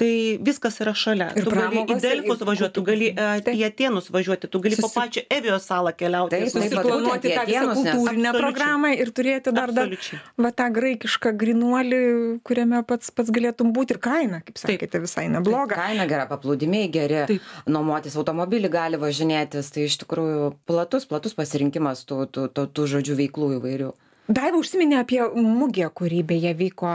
tai 0.00 0.08
viskas 0.40 0.78
yra 0.80 0.94
šalia 0.96 1.26
Ir 1.36 1.44
tu 1.44 1.52
gali 1.52 1.82
į 1.84 1.96
delfus 2.00 2.40
ir 2.40 2.48
važiuot 2.48 2.72
tu 2.72 2.82
gali 2.86 3.10
a, 3.12 3.34
Taip. 3.44 3.52
į 3.52 3.64
atėnus 3.68 4.08
važiuoti 4.14 4.48
tu 4.48 4.60
gali 4.64 4.78
po 4.80 4.88
Susi- 4.88 4.96
pačią 4.96 5.22
evijos 5.36 5.66
salą 5.68 5.92
keliauti 5.92 6.32
Taip, 6.32 6.46
taip, 6.48 6.54
susiplanuoti 6.56 7.34
tą 7.36 7.44
visą 7.50 7.74
kultūrinę 7.76 8.32
programą 8.38 8.92
ir 8.96 9.12
turėti 9.12 9.52
dar 9.52 9.68
dar 9.76 9.84
Absoliučiai. 9.90 10.20
va 10.40 10.52
tą 10.56 10.70
graikišką 10.80 11.34
grinuolį 11.42 12.00
kuriame 12.48 12.80
pats 12.88 13.12
pats 13.12 13.30
galėtum 13.36 13.74
būti 13.76 13.98
ir 13.98 14.00
kaina 14.08 14.40
kaip 14.40 14.56
Taip. 14.56 14.64
sakėte 14.80 15.02
visai 15.04 15.26
nebloga 15.28 15.76
kaina 15.76 16.08
gera 16.08 16.24
paplūdimiai 16.32 16.88
geri 16.90 17.26
Taip. 17.34 17.52
nuomotis 17.68 18.16
automobilį 18.16 18.72
gali 18.72 18.96
važinėtis 19.04 19.68
tai 19.76 19.84
iš 19.90 20.00
tikrųjų 20.06 20.54
platus 20.66 21.04
platus 21.04 21.36
pasirinkimas 21.36 22.06
tų 22.08 22.24
tų 22.32 22.48
tų, 22.56 22.66
tų 22.72 22.88
žodžių 22.96 23.20
veiklų 23.24 23.52
įvairių 23.60 23.92
daiva 24.30 24.60
užsiminė 24.62 25.00
apie 25.02 25.20
mugę 25.34 25.90
kuri 25.94 26.22
beje 26.22 26.54
vyko 26.54 26.90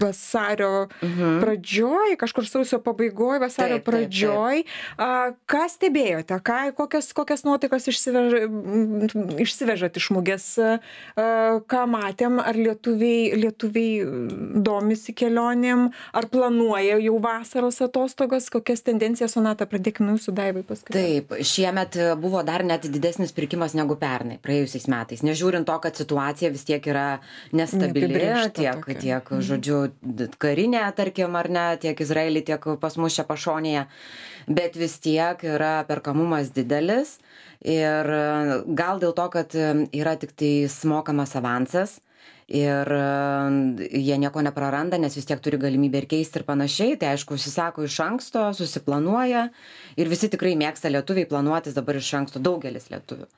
vasario 0.00 0.86
Mhm. 1.02 1.40
pradžioj 1.42 2.16
kažkur 2.18 2.46
sausio 2.46 2.78
pabaigoj 2.78 3.38
vasario 3.42 3.78
pradžioj. 3.84 4.64
A 4.98 5.32
ką 5.48 5.62
stebėjote? 5.68 6.38
Ką 6.42 6.72
kokias 6.76 7.12
kokias 7.12 7.44
nuotaikas 7.44 7.88
išsivež 7.90 8.36
išsivežat 9.42 9.96
iš 9.96 10.10
mugės? 10.14 10.46
A 11.16 11.60
ką 11.66 11.82
matėm? 11.90 12.38
Ar 12.40 12.54
lietuviai 12.54 13.34
lietuviai 13.38 14.04
domisi 14.62 15.12
kelionėm? 15.12 15.90
Ar 16.14 16.28
planuoja 16.30 16.98
jau 17.02 17.18
vasaros 17.22 17.80
atostogas? 17.84 18.50
Kokias 18.52 18.84
tendencijas 18.86 19.34
sonata 19.34 19.66
pradėkim 19.66 20.06
nuo 20.06 20.16
jūsų 20.18 20.34
daivai 20.36 20.62
paskui 20.66 20.94
Taip, 20.94 21.34
šiemet 21.42 21.98
buvo 22.20 22.42
dar 22.46 22.62
net 22.64 22.86
didesnis 22.86 23.32
pirkimas 23.34 23.74
negu 23.74 23.96
pernai, 23.96 24.38
praėjusiais 24.42 24.86
metais. 24.88 25.24
Nežiūrint 25.26 25.66
to, 25.66 25.78
kad 25.82 25.96
situacija 26.04 26.52
vis 26.54 26.64
tiek 26.68 26.86
yra 26.92 27.06
nestabili, 27.56 28.20
tiek, 28.54 28.78
tokia. 28.84 29.00
tiek 29.00 29.34
žodžiu, 29.48 29.80
d- 30.04 30.30
karinė, 30.38 30.84
tarkim, 30.96 31.34
ar 31.40 31.50
ne, 31.50 31.66
tiek 31.82 31.98
Izraelį, 32.06 32.44
tiek 32.52 32.70
pas 32.80 33.00
mus 33.00 33.16
čia 33.16 33.26
pašonėje, 33.28 33.86
bet 34.46 34.76
vis 34.78 34.98
tiek 35.02 35.40
yra 35.56 35.74
perkamumas 35.88 36.52
didelis 36.54 37.16
ir 37.64 38.14
gal 38.76 39.00
dėl 39.00 39.14
to, 39.16 39.28
kad 39.32 39.54
yra 39.56 40.16
tik 40.20 40.36
tai 40.36 40.54
mokamas 40.84 41.34
avansas. 41.40 42.00
Ir 42.44 42.90
jie 43.88 44.16
nieko 44.20 44.42
nepraranda, 44.44 44.98
nes 45.00 45.14
vis 45.16 45.24
tiek 45.24 45.40
turi 45.40 45.56
galimybę 45.56 46.02
ir 46.02 46.06
keisti 46.10 46.42
ir 46.42 46.44
panašiai. 46.44 46.98
Tai 47.00 47.14
aišku, 47.14 47.38
užsisako 47.38 47.86
iš 47.88 47.96
anksto, 48.04 48.42
susiplanuoja. 48.52 49.46
Ir 49.96 50.10
visi 50.12 50.28
tikrai 50.28 50.52
mėgsta 50.60 50.92
lietuviai 50.92 51.24
planuotis 51.30 51.72
dabar 51.72 51.96
iš 51.96 52.10
anksto, 52.20 52.42
daugelis 52.44 52.90
lietuvių. 52.92 53.30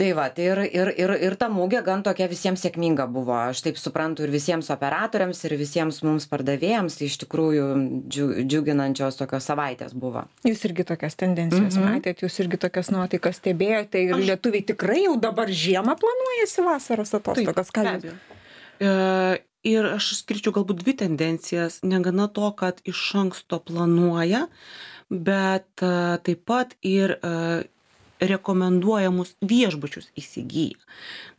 Tai 0.00 0.06
va, 0.16 0.30
tai 0.32 0.46
ir, 0.48 0.58
ir, 0.72 0.88
ir, 0.96 1.10
ir 1.28 1.34
ta 1.36 1.50
mūgė 1.52 1.82
gan 1.84 2.00
tokia 2.06 2.24
visiems 2.30 2.62
sėkminga 2.64 3.04
buvo. 3.12 3.34
Aš 3.36 3.60
taip 3.66 3.76
suprantu 3.76 4.24
ir 4.24 4.30
visiems 4.32 4.70
operatoriams, 4.72 5.42
ir 5.44 5.52
visiems 5.60 5.98
mums 6.06 6.24
pardavėjams. 6.30 6.96
Tai 6.96 7.08
iš 7.10 7.18
tikrųjų 7.26 7.66
džiu- 8.08 8.46
džiuginančios 8.48 9.18
tokios 9.20 9.44
savaitės 9.50 9.92
buvo. 9.92 10.22
Jūs 10.48 10.64
irgi 10.70 10.86
tokias 10.88 11.18
tendencijas 11.20 11.76
Mhm. 11.76 11.84
matėt, 11.90 12.24
jūs 12.24 12.38
irgi 12.40 12.56
tokias 12.64 12.88
nuotaikas 12.94 13.36
stebėjote 13.42 14.00
ir 14.06 14.14
Aš- 14.16 14.24
lietuviai 14.30 14.64
tikrai 14.72 15.02
jau 15.04 15.20
dabar 15.20 15.52
žiemą 15.52 15.98
planuojasi 16.00 16.64
vasaros 16.64 17.12
atostogas. 17.20 17.70
Ką 17.70 17.84
jūs? 18.00 18.12
E, 18.80 19.38
Ir 19.62 19.84
aš 19.84 20.24
skirčiau 20.24 20.54
galbūt 20.56 20.78
dvi 20.80 20.94
tendencijas. 20.96 21.82
Negana 21.84 22.32
to, 22.32 22.48
kad 22.56 22.80
iš 22.88 22.96
anksto 23.14 23.58
planuoja, 23.60 24.46
bet 25.10 25.82
e, 25.84 26.16
taip 26.24 26.46
pat 26.48 26.72
ir 26.80 27.18
e, 27.20 27.64
rekomenduojamus 28.20 29.34
viešbučius 29.40 30.10
įsigyja. 30.18 30.78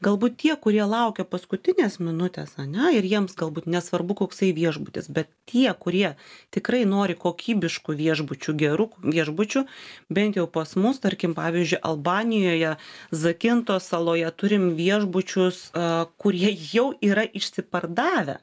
Galbūt 0.01 0.37
tie, 0.41 0.53
kurie 0.57 0.81
laukia 0.87 1.25
paskutinės 1.29 1.99
minutės, 2.01 2.55
ane, 2.61 2.91
ir 2.97 3.05
jiems 3.05 3.35
galbūt 3.37 3.69
nesvarbu, 3.69 4.17
koksai 4.23 4.51
viešbutis, 4.57 5.09
bet 5.13 5.29
tie, 5.49 5.69
kurie 5.77 6.15
tikrai 6.53 6.83
nori 6.89 7.15
kokybiškų 7.19 7.95
viešbučių, 8.01 8.55
gerų 8.63 8.89
viešbučių, 9.05 9.65
bent 10.09 10.39
jau 10.39 10.47
pas 10.49 10.75
mus, 10.75 11.01
tarkim, 11.03 11.35
pavyzdžiui, 11.37 11.81
Albanijoje, 11.85 12.75
Zakinto 13.11 13.77
saloje 13.79 14.31
turim 14.33 14.71
viešbučius, 14.77 15.69
kurie 16.17 16.55
jau 16.73 16.91
yra 17.01 17.27
išsipardavę. 17.27 18.41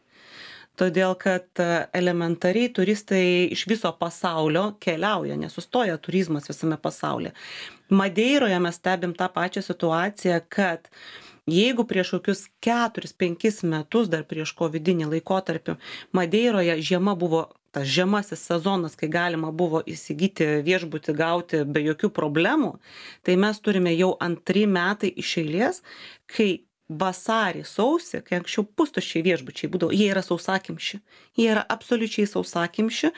Todėl, 0.79 1.15
kad 1.19 1.63
a, 1.63 1.89
elementariai 1.97 2.71
turistai 2.75 3.49
iš 3.55 3.65
viso 3.71 3.91
pasaulio 3.99 4.71
keliauja, 4.83 5.39
nesustoja 5.41 5.99
turizmas 5.99 6.47
visame 6.51 6.79
pasaulyje. 6.81 7.35
Madeiroje 7.91 8.59
mes 8.63 8.79
stebim 8.79 9.15
tą 9.17 9.31
pačią 9.35 9.65
situaciją, 9.65 10.41
kad 10.53 10.91
jeigu 11.49 11.87
prieš 11.89 12.13
kokius 12.17 12.45
4-5 12.65 13.65
metus, 13.67 14.11
dar 14.13 14.27
prieš 14.29 14.55
covidinį 14.59 15.09
laikotarpį, 15.15 15.79
Madeiroje 16.13 16.79
žiema 16.85 17.17
buvo 17.19 17.49
tas 17.73 17.89
žemasis 17.89 18.41
sezonas, 18.49 18.97
kai 18.97 19.09
galima 19.13 19.51
buvo 19.53 19.83
įsigyti 19.87 20.47
viešbutį, 20.65 21.15
gauti 21.17 21.65
be 21.69 21.83
jokių 21.85 22.11
problemų, 22.17 22.73
tai 23.27 23.37
mes 23.41 23.61
turime 23.61 23.93
jau 23.97 24.15
antri 24.25 24.65
metai 24.67 25.11
iš 25.21 25.37
eilės, 25.43 25.83
kai 26.31 26.68
vasarį, 26.89 27.63
sausį, 27.69 28.23
kai 28.25 28.39
anksčiau 28.41 28.65
pustuščiai 28.65 29.21
viešbučiai 29.27 29.69
būdavo, 29.73 29.93
jie 29.93 30.09
yra 30.09 30.23
sausakimši. 30.25 31.01
Jie 31.39 31.51
yra 31.53 31.63
absoliučiai 31.69 32.25
sausakimši. 32.27 33.11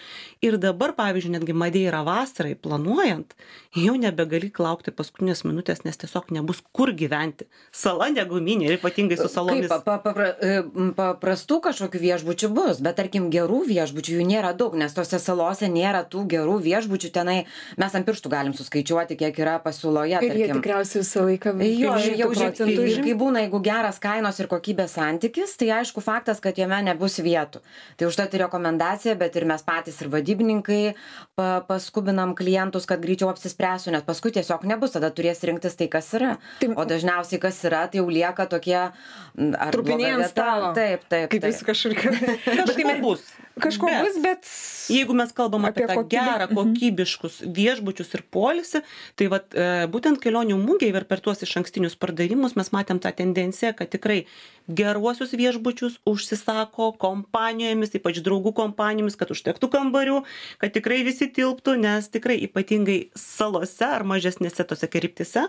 Ir 0.45 0.57
dabar, 0.61 0.93
pavyzdžiui, 0.99 1.37
netgi 1.37 1.55
Madeira 1.57 2.03
vasarai 2.07 2.57
planuojant, 2.59 3.37
jau 3.79 3.95
nebegali 4.01 4.51
laukti 4.59 4.91
paskutinės 4.91 5.45
minutės, 5.47 5.85
nes 5.87 5.97
tiesiog 6.03 6.33
nebus 6.35 6.61
kur 6.75 6.91
gyventi. 6.93 7.47
Sala 7.71 8.11
neguminė 8.11 8.67
ir 8.67 8.77
ypatingai 8.81 9.17
su 9.21 9.29
salomis. 9.31 9.71
Kaip, 9.71 9.87
pa, 9.87 9.99
pa, 10.03 10.13
pa, 10.19 10.27
e, 10.43 10.65
paprastų 10.99 11.61
kažkokių 11.69 12.03
viešbučių 12.03 12.51
bus, 12.57 12.83
bet 12.83 12.99
tarkim 12.99 13.31
gerų 13.33 13.63
viešbučių 13.71 14.19
jų 14.19 14.27
nėra 14.33 14.51
daug, 14.59 14.75
nes 14.75 14.93
tose 14.97 15.23
salose 15.23 15.71
nėra 15.71 16.03
tų 16.11 16.27
gerų 16.35 16.59
viešbučių, 16.67 17.13
tenai 17.15 17.39
mes 17.79 17.95
ant 17.95 18.09
pirštų 18.09 18.35
galim 18.35 18.57
suskaičiuoti, 18.59 19.17
kiek 19.21 19.39
yra 19.41 19.57
pasiūloje. 19.63 20.19
Ir 20.27 20.35
jie 20.35 20.51
tarkim. 20.51 20.61
tikriausiai 20.61 21.05
visą 21.05 21.25
laiką 21.31 21.55
Jo, 21.61 21.95
ir 21.97 22.19
jau 22.19 22.29
žiūrėk, 22.35 22.51
procentų 22.51 22.75
ir 22.75 22.85
užims. 22.85 23.07
kai 23.07 23.15
būna, 23.23 23.45
jeigu 23.45 23.60
geras 23.65 23.99
kainos 24.03 24.39
ir 24.41 24.47
kokybės 24.51 24.95
santykis, 24.97 25.57
tai 25.61 25.69
aišku 25.81 26.01
faktas, 26.05 26.41
kad 26.41 26.57
jame 26.59 26.79
nebus 26.83 27.19
vietų. 27.23 27.61
Tai 27.97 28.09
užtat 28.11 28.35
ir 28.35 28.45
rekomendacija, 28.47 29.15
bet 29.21 29.37
ir 29.37 29.45
mes 29.49 29.63
patys 29.63 30.01
ir 30.03 30.09
vadybininkai 30.13 30.95
pa, 31.37 31.61
paskubinam 31.69 32.35
klientus, 32.39 32.87
kad 32.87 33.01
greičiau 33.05 33.31
apsispręsiu, 33.33 33.91
nes 33.95 34.03
paskui 34.07 34.33
tiesiog 34.37 34.65
nebus, 34.69 34.93
tada 34.97 35.11
turės 35.11 35.43
rinktis 35.47 35.77
tai, 35.77 35.89
kas 35.89 36.09
yra. 36.19 36.37
Tai- 36.61 36.73
O 36.77 36.85
dažniausiai 36.85 37.41
kas 37.43 37.59
yra, 37.65 37.87
tai 37.91 38.01
jau 38.01 38.09
lieka 38.09 38.47
tokie... 38.47 38.79
ar 38.81 39.73
Trupiniai 39.75 40.13
ant 40.17 40.27
stalo. 40.31 40.73
Taip, 40.75 41.05
taip. 41.09 41.29
Kaip 41.31 41.43
taip. 41.43 41.53
vis 41.53 41.63
kažkur. 41.63 41.95
Kažko 42.71 42.95
bus. 43.03 43.23
Kažko 43.61 43.87
Bet 43.91 44.05
bus, 44.07 44.17
bet. 44.23 44.47
Jeigu 44.91 45.13
mes 45.15 45.33
kalbam 45.37 45.65
apie, 45.69 45.85
Apie 45.85 45.91
tą 45.91 45.95
kokybę. 46.01 46.25
gerą, 46.25 46.47
Mhm. 46.51 46.57
kokybiškus 46.57 47.35
viešbučius 47.55 48.15
ir 48.17 48.23
polisį, 48.33 48.81
tai 49.17 49.27
vat, 49.29 49.53
e, 49.55 49.87
būtent 49.91 50.19
kelionių 50.23 50.57
mūgiai 50.59 50.95
ir 50.97 51.05
per 51.05 51.21
tuos 51.21 51.43
iš 51.43 51.57
ankstinius 51.61 51.95
pardavimus 51.97 52.57
mes 52.57 52.71
matėm 52.71 52.99
tą 52.99 53.13
tendenciją, 53.13 53.50
kad 53.77 53.91
tikrai 53.93 54.25
geruosius 54.71 55.33
viešbučius 55.35 55.99
užsisako 56.07 56.93
kompanijomis, 57.01 57.95
ypač 57.99 58.21
draugų 58.25 58.53
kompanijomis, 58.57 59.19
kad 59.19 59.33
užtektų 59.35 59.71
kambarių, 59.73 60.21
kad 60.63 60.75
tikrai 60.77 61.03
visi 61.07 61.27
tilptų, 61.27 61.77
nes 61.83 62.11
tikrai 62.13 62.39
ypatingai 62.47 63.01
salose 63.19 63.87
ar 63.87 64.07
mažesnėse 64.07 64.67
tose 64.71 64.91
kryptise, 64.91 65.49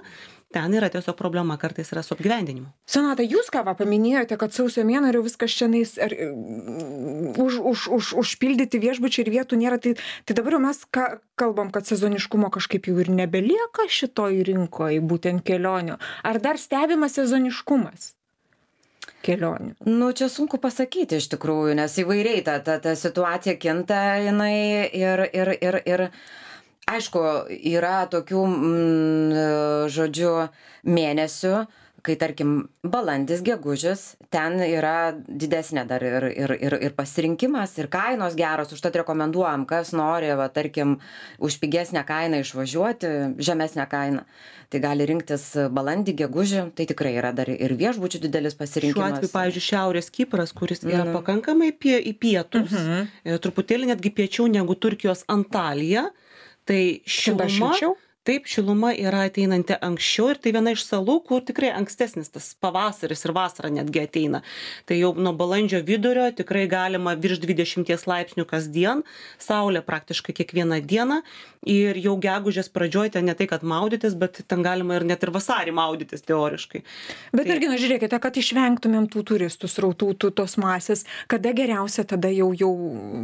ten 0.53 0.75
yra 0.77 0.89
tiesiog 0.91 1.15
problema 1.17 1.58
kartais 1.62 1.91
yra 1.93 2.03
su 2.03 2.15
apgyvendinimu. 2.15 2.70
Sonata, 2.89 3.24
jūs 3.24 3.50
ką 3.53 3.63
paminėjote, 3.79 4.38
kad 4.39 4.55
sausio 4.55 4.84
mėnesį 4.88 5.17
jau 5.17 5.25
viskas 5.25 5.58
čia 5.58 5.67
nais, 5.72 5.96
ar, 6.01 6.13
mm, 6.13 7.34
už, 7.41 7.60
už, 7.72 7.88
už, 7.98 8.13
užpildyti 8.22 8.81
viešbučiai 8.84 9.25
ir 9.25 9.34
vietų 9.38 9.60
nėra. 9.62 9.79
Tai, 9.81 9.96
tai 10.25 10.38
dabar 10.38 10.58
jau 10.58 10.63
mes 10.67 10.81
ką, 10.98 11.08
kalbam, 11.39 11.72
kad 11.74 11.88
sezoniškumo 11.89 12.51
kažkaip 12.53 12.89
jau 12.91 12.98
ir 13.01 13.12
nebelieka 13.12 13.88
šitoj 13.89 14.41
rinkoje, 14.51 15.01
būtent 15.01 15.46
kelionių. 15.48 16.00
Ar 16.27 16.41
dar 16.43 16.60
stebimas 16.62 17.17
sezoniškumas 17.20 18.13
kelionių? 19.25 19.75
Nu, 19.88 20.12
čia 20.17 20.29
sunku 20.31 20.60
pasakyti 20.62 21.20
iš 21.22 21.31
tikrųjų, 21.34 21.75
nes 21.79 21.98
įvairiai 22.03 22.43
ta, 22.46 22.60
ta, 22.65 22.77
ta 22.84 22.96
situacija 22.98 23.58
kinta 23.62 24.01
jinai 24.22 24.89
ir, 24.98 25.27
ir, 25.31 25.55
ir, 25.62 25.81
ir 25.86 26.08
aišku, 26.88 27.20
yra 27.50 28.06
tokių, 28.12 28.42
mm, 28.48 29.88
žodžiu, 29.92 30.50
mėnesių, 30.86 31.68
kai 32.02 32.16
tarkim 32.18 32.70
balandis, 32.82 33.44
gegužis, 33.46 34.16
ten 34.34 34.56
yra 34.66 35.12
didesnė 35.14 35.84
dar 35.86 36.02
ir, 36.02 36.24
ir, 36.34 36.54
ir, 36.58 36.74
ir 36.88 36.96
pasirinkimas, 36.98 37.76
ir 37.78 37.88
kainos 37.94 38.34
geros, 38.36 38.72
užtat 38.74 38.96
rekomenduojam, 39.04 39.68
kas 39.70 39.92
nori, 39.94 40.32
va, 40.36 40.48
tarkim, 40.50 40.96
už 41.38 41.60
pigesnę 41.62 42.02
kainą 42.10 42.40
išvažiuoti, 42.42 43.12
žemesnę 43.38 43.86
kainą. 43.92 44.24
Tai 44.72 44.80
gali 44.82 45.06
rinktis 45.06 45.46
balandį, 45.70 46.16
gegužį, 46.24 46.64
tai 46.74 46.88
tikrai 46.90 47.14
yra 47.20 47.34
dar 47.38 47.50
ir 47.54 47.76
viešbučių 47.78 48.24
didelis 48.26 48.56
Šiuo 48.56 48.64
pasirinkimas. 48.64 49.20
atveju, 49.20 49.32
pavyzdžiui, 49.36 49.68
Šiaurės 49.70 50.10
Kipras, 50.10 50.54
kuris 50.58 50.82
yra 50.82 51.04
Mhm. 51.06 51.14
pakankamai 51.20 51.72
pie, 51.78 52.00
į 52.02 52.18
pietus, 52.18 52.72
Mhm. 52.72 53.08
truputėlį 53.38 53.92
netgi 53.94 54.10
piečiau 54.10 54.48
negu 54.50 54.74
Turkijos 54.74 55.24
Antalija, 55.28 56.10
tai 56.65 57.01
šiluma? 57.06 57.74
Taip, 58.28 58.46
šiluma 58.50 58.92
yra 58.94 59.25
ateinanti 59.28 59.75
anksčiau 59.82 60.32
ir 60.32 60.40
tai 60.42 60.54
viena 60.56 60.74
iš 60.75 60.84
salų, 60.86 61.18
kur 61.25 61.42
tikrai 61.46 61.72
ankstesnis 61.74 62.30
tas 62.34 62.51
pavasaris 62.62 63.25
ir 63.25 63.34
vasara 63.36 63.72
netgi 63.74 64.04
ateina. 64.04 64.44
Tai 64.86 64.98
jau 65.00 65.13
nuo 65.18 65.34
balandžio 65.38 65.82
vidurio 65.86 66.28
tikrai 66.38 66.68
galima 66.72 67.16
virš 67.18 67.42
20 67.44 68.06
laipsnių 68.12 68.46
kasdien, 68.50 69.01
saulė 69.42 69.82
praktiškai 69.86 70.36
kiekvieną 70.38 70.82
dieną 70.86 71.22
ir 71.68 71.98
jau 72.01 72.16
gegužės 72.22 72.70
pradžioj 72.74 73.13
ten 73.16 73.28
ne 73.30 73.36
tai, 73.38 73.48
kad 73.50 73.66
maudytis, 73.66 74.16
bet 74.18 74.42
ten 74.50 74.63
galima 74.66 74.98
ir 74.98 75.06
net 75.06 75.24
ir 75.25 75.34
vasarį 75.34 75.74
maudytis 75.78 76.25
teoriškai. 76.25 76.84
Bet 77.34 77.46
Tai- 77.46 77.56
irgi, 77.56 77.70
na, 77.70 77.80
žiūrėkite, 77.82 78.20
kad 78.22 78.38
išvengtumėm 78.38 79.10
tų 79.12 79.25
turistų 79.34 79.70
srautų, 79.70 80.13
tų 80.18 80.34
tos 80.42 80.58
masės, 80.62 81.06
kada 81.28 81.54
geriausia 81.58 82.06
tada 82.06 82.30
jau, 82.34 82.51
jau 82.54 82.72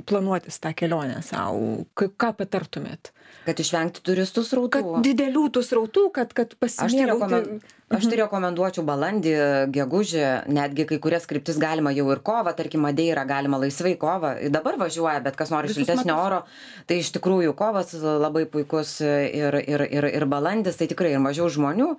planuotis 0.05 0.59
tą 0.61 0.73
kelionę 0.77 1.21
savo. 1.25 1.85
Ką 1.97 2.33
patartumėt? 2.37 3.11
Kad 3.47 3.59
išvengti 3.59 4.03
turistų 4.03 4.43
srautų. 4.43 4.86
Kad 4.95 5.05
didelių 5.05 5.43
tų 5.53 5.61
srautų, 5.65 6.03
kad, 6.15 6.31
kad 6.37 6.53
Aš 6.53 6.57
tai, 6.57 6.67
pasimėgauti. 6.67 7.27
rekomen... 7.27 7.75
aš 7.97 8.07
tai 8.09 8.17
rekomenduočiau 8.19 8.83
balandį, 8.87 9.33
gegužį, 9.75 10.23
netgi 10.57 10.85
kai 10.89 10.97
kurias 11.03 11.27
kryptis 11.29 11.59
galima 11.61 11.93
jau 11.95 12.05
ir 12.13 12.21
kovą, 12.25 12.53
tarkim, 12.57 12.83
Madeira 12.85 13.23
galima 13.29 13.59
laisvai 13.61 13.95
kovą. 13.99 14.33
Dabar 14.53 14.79
važiuoja, 14.81 15.21
bet 15.25 15.39
kas 15.39 15.51
nori 15.53 15.71
šiltesnio 15.73 16.17
oro, 16.19 16.43
tai 16.89 16.99
iš 17.01 17.11
tikrųjų 17.15 17.55
kovas 17.57 17.95
labai 17.97 18.45
puikus 18.51 18.97
ir, 19.03 19.59
ir, 19.63 19.87
ir, 19.87 20.09
ir 20.19 20.27
balandis, 20.29 20.79
tai 20.79 20.89
tikrai 20.91 21.15
ir 21.15 21.23
mažiau 21.23 21.49
žmonių, 21.51 21.89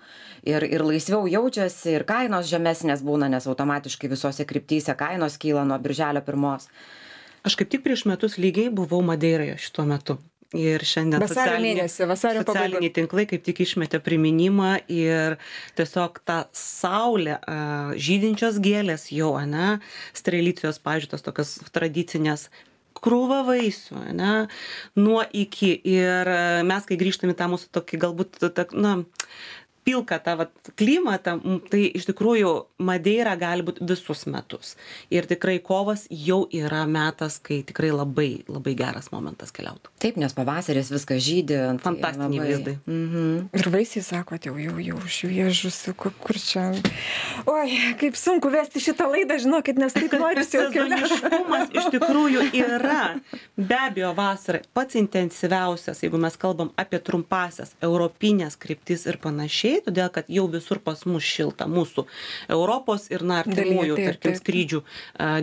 ir, 0.49 0.68
ir 0.68 0.87
laisviau 0.87 1.26
jaučiasi, 1.30 1.97
ir 1.99 2.07
kainos 2.09 2.49
žemesnės 2.50 3.04
būna, 3.04 3.28
nes 3.33 3.49
automatiškai 3.49 4.12
visose 4.12 4.49
kryptyse 4.49 4.97
kainos 4.99 5.40
kyla 5.40 5.66
nuo 5.68 5.80
birželio 5.83 6.25
pirmos. 6.25 6.68
Aš 7.47 7.54
kaip 7.57 7.71
tik 7.73 7.85
prieš 7.85 8.04
metus 8.11 8.37
lygiai 8.37 8.68
buvau 8.75 9.00
Madeiroje 9.07 9.57
šituo 9.62 9.87
metu. 9.88 10.18
Ir 10.57 10.81
šiandien 10.81 11.21
Vasario 11.21 11.59
mėnesį, 11.61 12.07
vasario 12.09 12.40
socialiniai 12.40 12.93
tinklai 12.97 13.26
kaip 13.28 13.43
tik 13.45 13.59
išmetė 13.67 13.99
priminimą 14.00 14.78
ir 14.88 15.37
tiesiog 15.76 16.23
ta 16.25 16.38
saulė, 16.57 17.37
žydinčios 18.00 18.57
gėlės 18.64 19.11
jau, 19.12 19.35
ne, 19.45 19.75
strelycijos, 20.17 20.81
pažiūrėtos 20.81 21.26
tokios 21.26 21.52
tradicinės 21.76 22.47
krūva 22.97 23.43
vaisių, 23.45 24.07
ne, 24.17 24.33
nuo 24.97 25.21
iki. 25.37 25.75
Ir 25.85 26.33
mes, 26.64 26.88
kai 26.88 26.97
grįžtame 26.97 27.37
tą 27.37 27.50
mūsų 27.52 27.69
tokį 27.76 28.00
galbūt, 28.07 28.40
na, 28.73 29.02
pilką 29.88 30.18
tą 30.25 30.37
vat, 30.42 30.52
klimatą, 30.76 31.38
tai 31.73 31.87
iš 31.97 32.09
tikrųjų 32.11 32.52
Madeira 32.85 33.35
gali 33.40 33.64
būti 33.64 33.87
visus 33.88 34.26
metus. 34.28 34.75
Ir 35.14 35.26
tikrai 35.30 35.57
kovas 35.64 36.04
jau 36.12 36.42
yra 36.52 36.85
metas, 36.88 37.38
kai 37.40 37.62
tikrai 37.66 37.90
labai, 37.95 38.45
labai 38.50 38.75
geras 38.78 39.09
momentas 39.14 39.52
keliauti. 39.54 39.88
Taip, 40.02 40.18
nes 40.21 40.35
pavasaris 40.37 40.92
viskas 40.92 41.23
žydė. 41.25 41.61
tai 41.78 41.85
Fantastiniai 41.87 42.45
vaizdai. 42.45 42.76
Mhm. 42.85 43.49
Ir 43.57 43.71
vaisiai, 43.73 44.04
sakot, 44.04 44.45
jau, 44.45 44.57
jau, 44.61 44.76
jau 44.85 45.00
šviežus, 45.09 45.80
kur, 45.97 46.12
kur 46.21 46.37
čia. 46.37 46.68
Oi, 47.49 47.95
kaip 48.00 48.18
sunku 48.21 48.52
vesti 48.52 48.83
šitą 48.83 49.09
laidą, 49.09 49.38
žinokit, 49.40 49.80
nes 49.80 49.97
taip 49.97 50.14
norisi 50.21 50.59
jau 50.59 50.68
keliauti. 50.75 51.09
Sezoniškumas 51.09 51.75
iš 51.78 51.90
tikrųjų 51.95 52.45
yra. 52.61 53.00
Be 53.57 53.78
abejo, 53.78 54.12
vasara 54.16 54.61
pats 54.76 54.99
intensyviausias, 54.99 56.02
jeigu 56.04 56.21
mes 56.21 56.37
kalbam 56.40 56.73
apie 56.78 57.00
trumpasias 57.02 57.75
europinės 57.85 58.59
kryptis 58.61 59.07
ir 59.09 59.18
panašiai, 59.23 59.77
todėl 59.87 60.11
kad 60.12 60.28
jau 60.32 60.47
visur 60.50 60.78
pas 60.82 61.04
mus 61.06 61.23
šilta, 61.23 61.66
mūsų 61.70 62.04
Europos 62.49 63.08
ir 63.12 63.23
na, 63.26 63.40
artimųjų, 63.44 63.97
tarkim, 64.08 64.35
skrydžių 64.38 64.80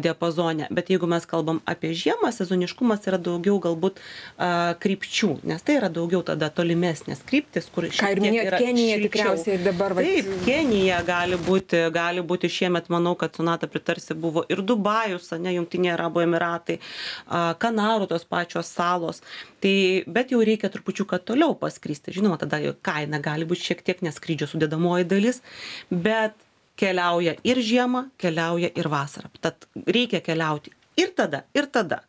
diapazone. 0.03 0.67
Bet 0.71 0.89
jeigu 0.89 1.07
mes 1.09 1.25
kalbam 1.29 1.61
apie 1.69 1.93
žiemą, 1.97 2.31
sezoniškumas 2.35 3.05
yra 3.09 3.19
daugiau 3.21 3.59
galbūt 3.63 3.99
a, 4.37 4.75
krypčių, 4.81 5.31
nes 5.47 5.61
tai 5.65 5.77
yra 5.79 5.89
daugiau 5.93 6.23
tada 6.25 6.49
tolimesnės 6.53 7.23
kryptis, 7.27 7.69
kur 7.73 7.87
šiek 7.89 8.19
tiek 8.21 8.39
yra 8.49 8.59
Kenija 8.61 8.97
šilčiau. 8.97 9.09
tikriausiai 9.09 9.59
dabar, 9.65 9.93
vat- 9.97 10.05
Taip, 10.05 10.31
Kenija 10.45 11.01
gali 11.07 11.37
būti, 11.37 11.83
gali 11.95 12.21
būti 12.25 12.49
šiemet, 12.51 12.89
manau, 12.93 13.15
kad 13.19 13.35
Sonata 13.35 13.67
pritarsi 13.67 14.13
buvo 14.15 14.45
ir 14.49 14.61
Dubajus, 14.61 15.31
ne, 15.39 15.55
Junktiniai 15.57 15.95
Arabų 15.97 16.23
Emiratai, 16.25 16.79
a, 17.27 17.53
Kanarų 17.59 18.07
tos 18.11 18.25
pačios 18.25 18.67
salos. 18.71 19.21
Tai, 19.65 20.03
bet 20.07 20.29
jau 20.29 20.41
reikia 20.45 20.69
trupučiuką 20.69 21.17
toliau 21.25 21.55
paskristi. 21.57 22.11
Žinoma, 22.13 22.37
tada 22.37 22.59
kaina 22.85 23.17
gali 23.23 23.45
būti 23.49 23.63
šiek 23.71 23.81
tiek 23.81 24.01
neskrydžio 24.25 24.49
sudėdamoji 24.49 25.05
dalis, 25.05 25.41
bet 25.89 26.33
keliauja 26.75 27.35
ir 27.43 27.61
žiemą, 27.61 28.09
keliauja 28.17 28.71
ir 28.75 28.89
vasarą. 28.89 29.29
Tad 29.41 29.67
reikia 29.87 30.21
keliauti 30.21 30.71
ir 30.97 31.13
tada, 31.15 31.45
ir 31.53 31.65
tada. 31.71 32.03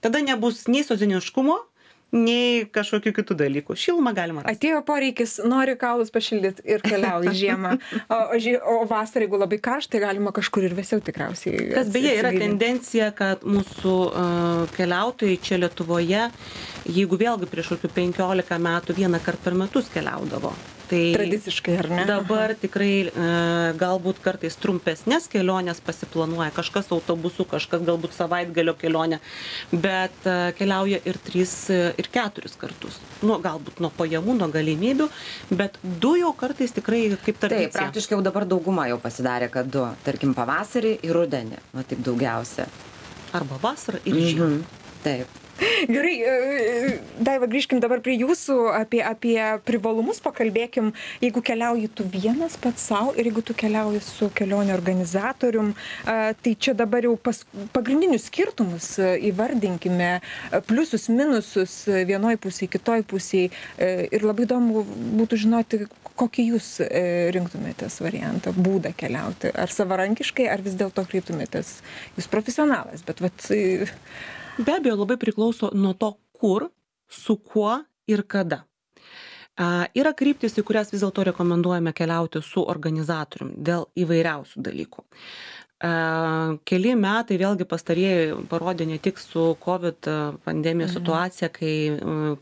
Tada 0.00 0.22
nebus 0.24 0.66
nei 0.68 0.82
sezoniškumo, 0.82 1.58
nei 2.10 2.64
kažkokių 2.72 3.12
kitų 3.20 3.36
dalykų. 3.38 3.76
Šilumą 3.78 4.14
galima 4.16 4.42
rasti. 4.42 4.56
Atėjo 4.56 4.80
poreikis, 4.88 5.36
nori 5.46 5.76
kaulus 5.78 6.10
pašildyti 6.10 6.64
ir 6.66 6.82
keliauji 6.82 7.34
žiemą. 7.36 7.76
O, 8.10 8.16
o, 8.34 8.56
o 8.72 8.86
vasarą, 8.88 9.26
jeigu 9.26 9.38
labai 9.38 9.60
karšta, 9.62 9.92
tai 9.94 10.02
galima 10.06 10.32
kažkur 10.34 10.66
ir 10.66 10.74
vėsiau 10.74 11.04
tikriausiai. 11.04 11.68
Kas 11.76 11.92
beje 11.92 12.16
yra 12.18 12.32
tendencija, 12.34 13.12
kad 13.14 13.44
mūsų 13.46 13.94
uh, 14.08 14.64
keliautojai 14.74 15.38
čia 15.44 15.60
Lietuvoje, 15.60 16.26
jeigu 16.88 17.20
vėlgi 17.20 17.52
prieš 17.52 17.76
kokių 17.76 17.94
15 18.00 18.58
metų 18.66 18.98
vieną 19.04 19.22
kartą 19.22 19.50
per 19.50 19.60
metus 19.62 19.92
keliaudavo. 19.92 20.56
Tai 20.90 21.12
Tradiciškai, 21.14 21.74
ar 21.78 21.86
ne? 21.90 22.04
Dabar 22.08 22.50
tikrai 22.58 22.94
e, 23.06 23.26
galbūt 23.78 24.18
kartais 24.24 24.56
trumpesnės 24.58 25.28
kelionės 25.30 25.78
pasiplanuoja, 25.86 26.48
kažkas 26.56 26.90
autobusu, 26.90 27.46
kažkas 27.46 27.84
galbūt 27.86 28.16
savaitgalio 28.16 28.74
kelionė, 28.78 29.20
bet 29.70 30.26
e, 30.26 30.34
keliauja 30.58 30.98
ir 31.06 31.20
tris, 31.22 31.54
e, 31.70 31.92
ir 31.94 32.10
keturis 32.10 32.58
kartus. 32.58 32.98
Nu, 33.22 33.38
galbūt 33.44 33.78
nuo 33.84 33.92
pajamų, 33.94 34.34
nuo 34.40 34.50
galimybių, 34.50 35.06
bet 35.54 35.78
du 36.02 36.16
jau 36.18 36.32
kartais 36.34 36.74
tikrai 36.74 37.04
kaip 37.12 37.36
Taip, 37.36 37.44
tradicija. 37.46 37.84
praktiškai 37.84 38.18
jau 38.18 38.24
dabar 38.26 38.48
dauguma 38.50 38.88
jau 38.90 38.98
pasidarė, 39.02 39.46
kad 39.54 39.70
du, 39.70 39.86
tarkim, 40.06 40.34
pavasarį 40.34 40.96
ir 41.06 41.14
rudenį, 41.14 41.62
va 41.76 41.86
taip 41.86 42.02
daugiausia. 42.02 42.66
Arba 43.38 43.62
vasarą 43.62 44.02
ir 44.02 44.18
žiemą. 44.18 44.50
Mhm. 44.56 44.90
Taip. 45.06 45.39
Gerai, 45.88 46.14
e, 46.24 46.98
Daiva, 47.20 47.48
grįžkim 47.50 47.80
dabar 47.82 48.00
prie 48.04 48.16
jūsų, 48.20 48.56
apie, 48.76 49.00
apie 49.04 49.38
privalumus 49.68 50.20
pakalbėkim. 50.24 50.92
Jeigu 51.22 51.42
keliauji 51.44 51.90
tu 51.94 52.06
vienas 52.08 52.56
pats 52.60 52.86
savo 52.90 53.14
ir 53.16 53.28
jeigu 53.28 53.44
tu 53.44 53.56
keliauji 53.58 54.00
su 54.04 54.30
kelionio 54.36 54.74
organizatorium, 54.76 55.72
e, 55.74 56.18
tai 56.40 56.54
čia 56.56 56.74
dabar 56.78 57.04
jau 57.06 57.16
pas, 57.20 57.42
pagrindinius 57.76 58.28
skirtumus 58.30 58.92
e, 58.98 59.12
įvardinkime, 59.30 60.10
e, 60.20 60.62
pliusus, 60.68 61.08
minusus 61.12 61.82
e, 61.88 62.04
vienoj 62.08 62.40
pusėje, 62.40 62.72
kitoj 62.76 63.04
pusėje. 63.10 63.50
Ir 63.80 64.24
labai 64.24 64.44
įdomu 64.46 64.82
būtų 65.18 65.38
žinoti, 65.44 65.84
kokį 66.20 66.46
jūs 66.52 66.68
e, 66.84 67.04
rinktumėtės 67.34 68.00
variantą, 68.04 68.52
būdą 68.56 68.92
keliauti. 68.98 69.52
Ar 69.56 69.72
savarankiškai, 69.72 70.48
ar 70.52 70.62
vis 70.64 70.76
dėlto 70.80 71.06
kreiptumėtės, 71.08 71.78
jūs 72.18 72.28
profesionalas, 72.32 73.04
bet 73.06 73.22
vat, 73.24 73.46
e, 73.54 73.88
Be 74.60 74.74
abejo, 74.76 74.96
labai 75.00 75.16
priklauso 75.16 75.70
nuo 75.74 75.94
to, 75.94 76.10
kur, 76.36 76.68
su 77.08 77.36
kuo 77.36 77.78
ir 78.06 78.22
kada. 78.28 78.64
A, 79.56 79.86
yra 79.96 80.12
kryptis, 80.16 80.58
į 80.60 80.64
kurias 80.68 80.92
vis 80.92 81.00
dėlto 81.00 81.24
rekomenduojame 81.30 81.92
keliauti 81.96 82.42
su 82.44 82.62
organizatoriumi 82.74 83.56
dėl 83.56 83.86
įvairiausių 84.04 84.64
dalykų. 84.68 85.04
Keli 85.80 86.90
metai 86.92 87.38
vėlgi 87.40 87.64
pastarieji 87.64 88.34
parodė 88.50 88.84
ne 88.84 88.98
tik 89.00 89.16
su 89.16 89.54
COVID 89.64 90.08
pandemijos 90.44 90.92
situacija, 90.98 91.48
kai 91.54 91.72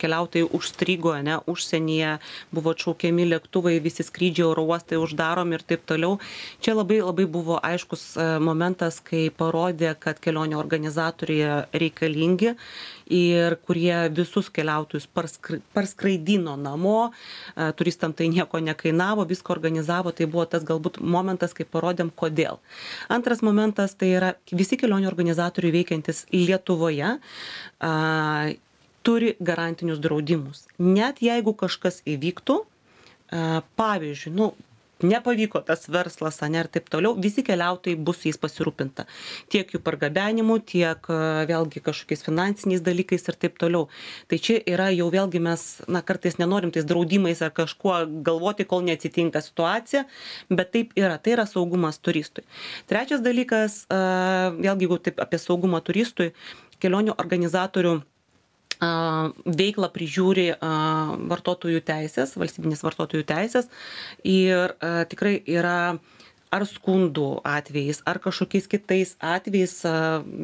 keliautojai 0.03 0.49
užstrigo, 0.59 1.13
ne, 1.23 1.37
užsienyje 1.47 2.17
buvo 2.51 2.75
atšaukiami 2.75 3.29
lėktuvai, 3.31 3.77
visi 3.85 4.03
skrydžiai 4.03 4.49
oro 4.49 4.67
uostai 4.67 4.99
uždaromi 4.99 5.55
ir 5.55 5.63
taip 5.71 5.87
toliau. 5.87 6.19
Čia 6.59 6.75
labai 6.81 6.99
labai 6.99 7.29
buvo 7.31 7.61
aiškus 7.63 8.09
momentas, 8.43 8.99
kai 9.07 9.29
parodė, 9.31 9.95
kad 10.03 10.19
kelionių 10.19 10.59
organizatoriai 10.59 11.63
reikalingi 11.71 12.57
ir 13.11 13.57
kurie 13.67 14.09
visus 14.13 14.51
keliautojus 14.53 15.09
parskra- 15.15 15.61
parskraidino 15.75 16.57
namo, 16.57 17.11
e, 17.57 17.73
turistam 17.73 18.13
tai 18.13 18.29
nieko 18.29 18.61
nekainavo, 18.61 19.25
viską 19.29 19.53
organizavo, 19.55 20.13
tai 20.13 20.27
buvo 20.27 20.45
tas 20.45 20.65
galbūt 20.65 21.01
momentas, 21.01 21.55
kai 21.57 21.65
parodėm, 21.65 22.13
kodėl. 22.15 22.61
Antras 23.09 23.43
momentas 23.43 23.95
tai 23.95 24.13
yra 24.17 24.33
visi 24.53 24.77
kelionių 24.77 25.09
organizatoriai 25.09 25.73
veikiantis 25.81 26.27
Lietuvoje. 26.33 27.19
A, 27.81 27.93
turi 29.03 29.37
garantinius 29.41 30.01
draudimus. 30.05 30.67
Net 30.79 31.23
jeigu 31.25 31.55
kažkas 31.57 32.03
įvyktų, 32.05 32.59
a, 33.33 33.63
pavyzdžiui, 33.79 34.35
nu, 34.37 34.53
nepavyko 35.07 35.63
tas 35.69 35.87
verslas, 35.93 36.41
ane, 36.43 36.63
ir 36.65 36.71
taip 36.73 36.89
toliau, 36.93 37.15
visi 37.15 37.45
keliautojai 37.47 37.99
bus 38.09 38.25
jais 38.27 38.39
pasirūpinta. 38.41 39.07
Tiek 39.53 39.71
jų 39.75 39.81
pargabenimu, 39.87 40.59
tiek 40.67 41.09
a, 41.13 41.21
vėlgi 41.49 41.83
kažkokiais 41.87 42.27
finansiniais 42.27 42.83
dalykais 42.85 43.29
ir 43.31 43.39
taip 43.39 43.59
toliau. 43.63 43.87
Tai 44.29 44.41
čia 44.43 44.59
yra 44.67 44.91
jau 44.95 45.09
vėlgi 45.15 45.43
mes, 45.45 45.67
na, 45.87 46.03
kartais 46.03 46.41
nenorim 46.43 46.75
tais 46.75 46.87
draudimais 46.89 47.43
ar 47.45 47.55
kažkuo 47.55 48.03
galvoti, 48.27 48.67
kol 48.69 48.83
neatsitinka 48.89 49.43
situacija, 49.45 50.05
bet 50.51 50.75
taip 50.75 50.95
yra, 50.99 51.17
tai 51.23 51.37
yra 51.39 51.47
saugumas 51.47 52.01
turistui. 52.03 52.47
Trečias 52.91 53.23
dalykas, 53.25 53.85
a, 53.93 54.51
vėlgi, 54.59 54.89
jeigu 54.89 55.01
taip 55.05 55.21
apie 55.23 55.41
saugumą 55.41 55.81
turistui, 55.85 56.33
kelionių 56.83 57.17
organizatorių 57.19 57.99
veiklą 58.81 59.89
prižiūri 59.95 60.51
vartotojų 60.61 61.83
teisės, 61.87 62.37
valstybinės 62.39 62.85
vartotojų 62.87 63.27
teisės 63.27 63.71
ir 64.23 64.77
tikrai 65.11 65.41
yra 65.47 65.99
ar 66.55 66.65
skundų 66.65 67.43
atvejais, 67.47 68.01
ar 68.09 68.21
kažkokiais 68.25 68.69
kitais 68.73 69.15
atvejais, 69.21 69.75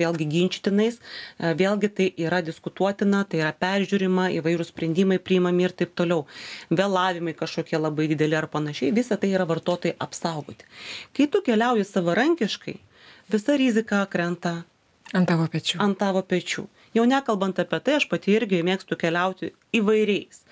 vėlgi 0.00 0.26
ginčytinais, 0.34 0.98
vėlgi 1.40 1.90
tai 1.96 2.08
yra 2.20 2.42
diskutuotina, 2.44 3.22
tai 3.24 3.40
yra 3.40 3.54
peržiūrima, 3.56 4.28
įvairūs 4.36 4.72
sprendimai 4.72 5.16
priimami 5.22 5.64
ir 5.64 5.72
taip 5.76 5.94
toliau. 5.96 6.26
Vėlavimai 6.68 7.32
kažkokie 7.38 7.80
labai 7.80 8.10
dideli 8.12 8.36
ar 8.36 8.50
panašiai, 8.52 8.92
visa 8.92 9.16
tai 9.16 9.32
yra 9.32 9.48
vartotojai 9.48 9.96
apsaugoti. 10.04 10.68
Kai 11.16 11.28
tu 11.32 11.40
keliauji 11.46 11.88
savarankiškai, 11.88 12.76
visa 13.32 13.56
rizika 13.60 14.04
krenta 14.12 14.58
ant 15.14 15.28
tavo 15.30 15.48
pečių. 15.48 15.80
ant 15.80 16.00
tavo 16.00 16.20
pečių. 16.20 16.68
Jau 16.94 17.04
nekalbant 17.10 17.58
apie 17.58 17.80
tai, 17.82 17.96
aš 17.98 18.06
pati 18.10 18.36
irgi 18.36 18.62
mėgstu 18.66 18.96
keliauti 18.98 19.52
įvairiais 19.74 20.44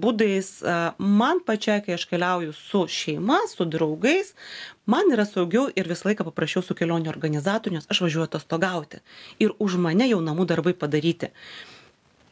būdais. 0.00 0.48
Man 0.98 1.42
pačiai, 1.46 1.82
kai 1.84 1.96
aš 1.98 2.06
keliauju 2.10 2.54
su 2.56 2.86
šeima, 2.88 3.42
su 3.50 3.66
draugais, 3.68 4.32
man 4.88 5.12
yra 5.12 5.26
saugiau 5.28 5.68
ir 5.74 5.90
visą 5.90 6.10
laiką 6.10 6.24
paprašiau 6.30 6.64
su 6.64 6.76
kelionių 6.78 7.12
organizatoriu, 7.12 7.76
nes 7.76 7.90
aš 7.92 8.00
važiuoju 8.06 8.30
atostogauti. 8.30 9.02
Ir 9.42 9.52
už 9.60 9.76
mane 9.76 10.08
jau 10.08 10.22
namų 10.24 10.48
darbai 10.48 10.72
padaryti 10.72 11.30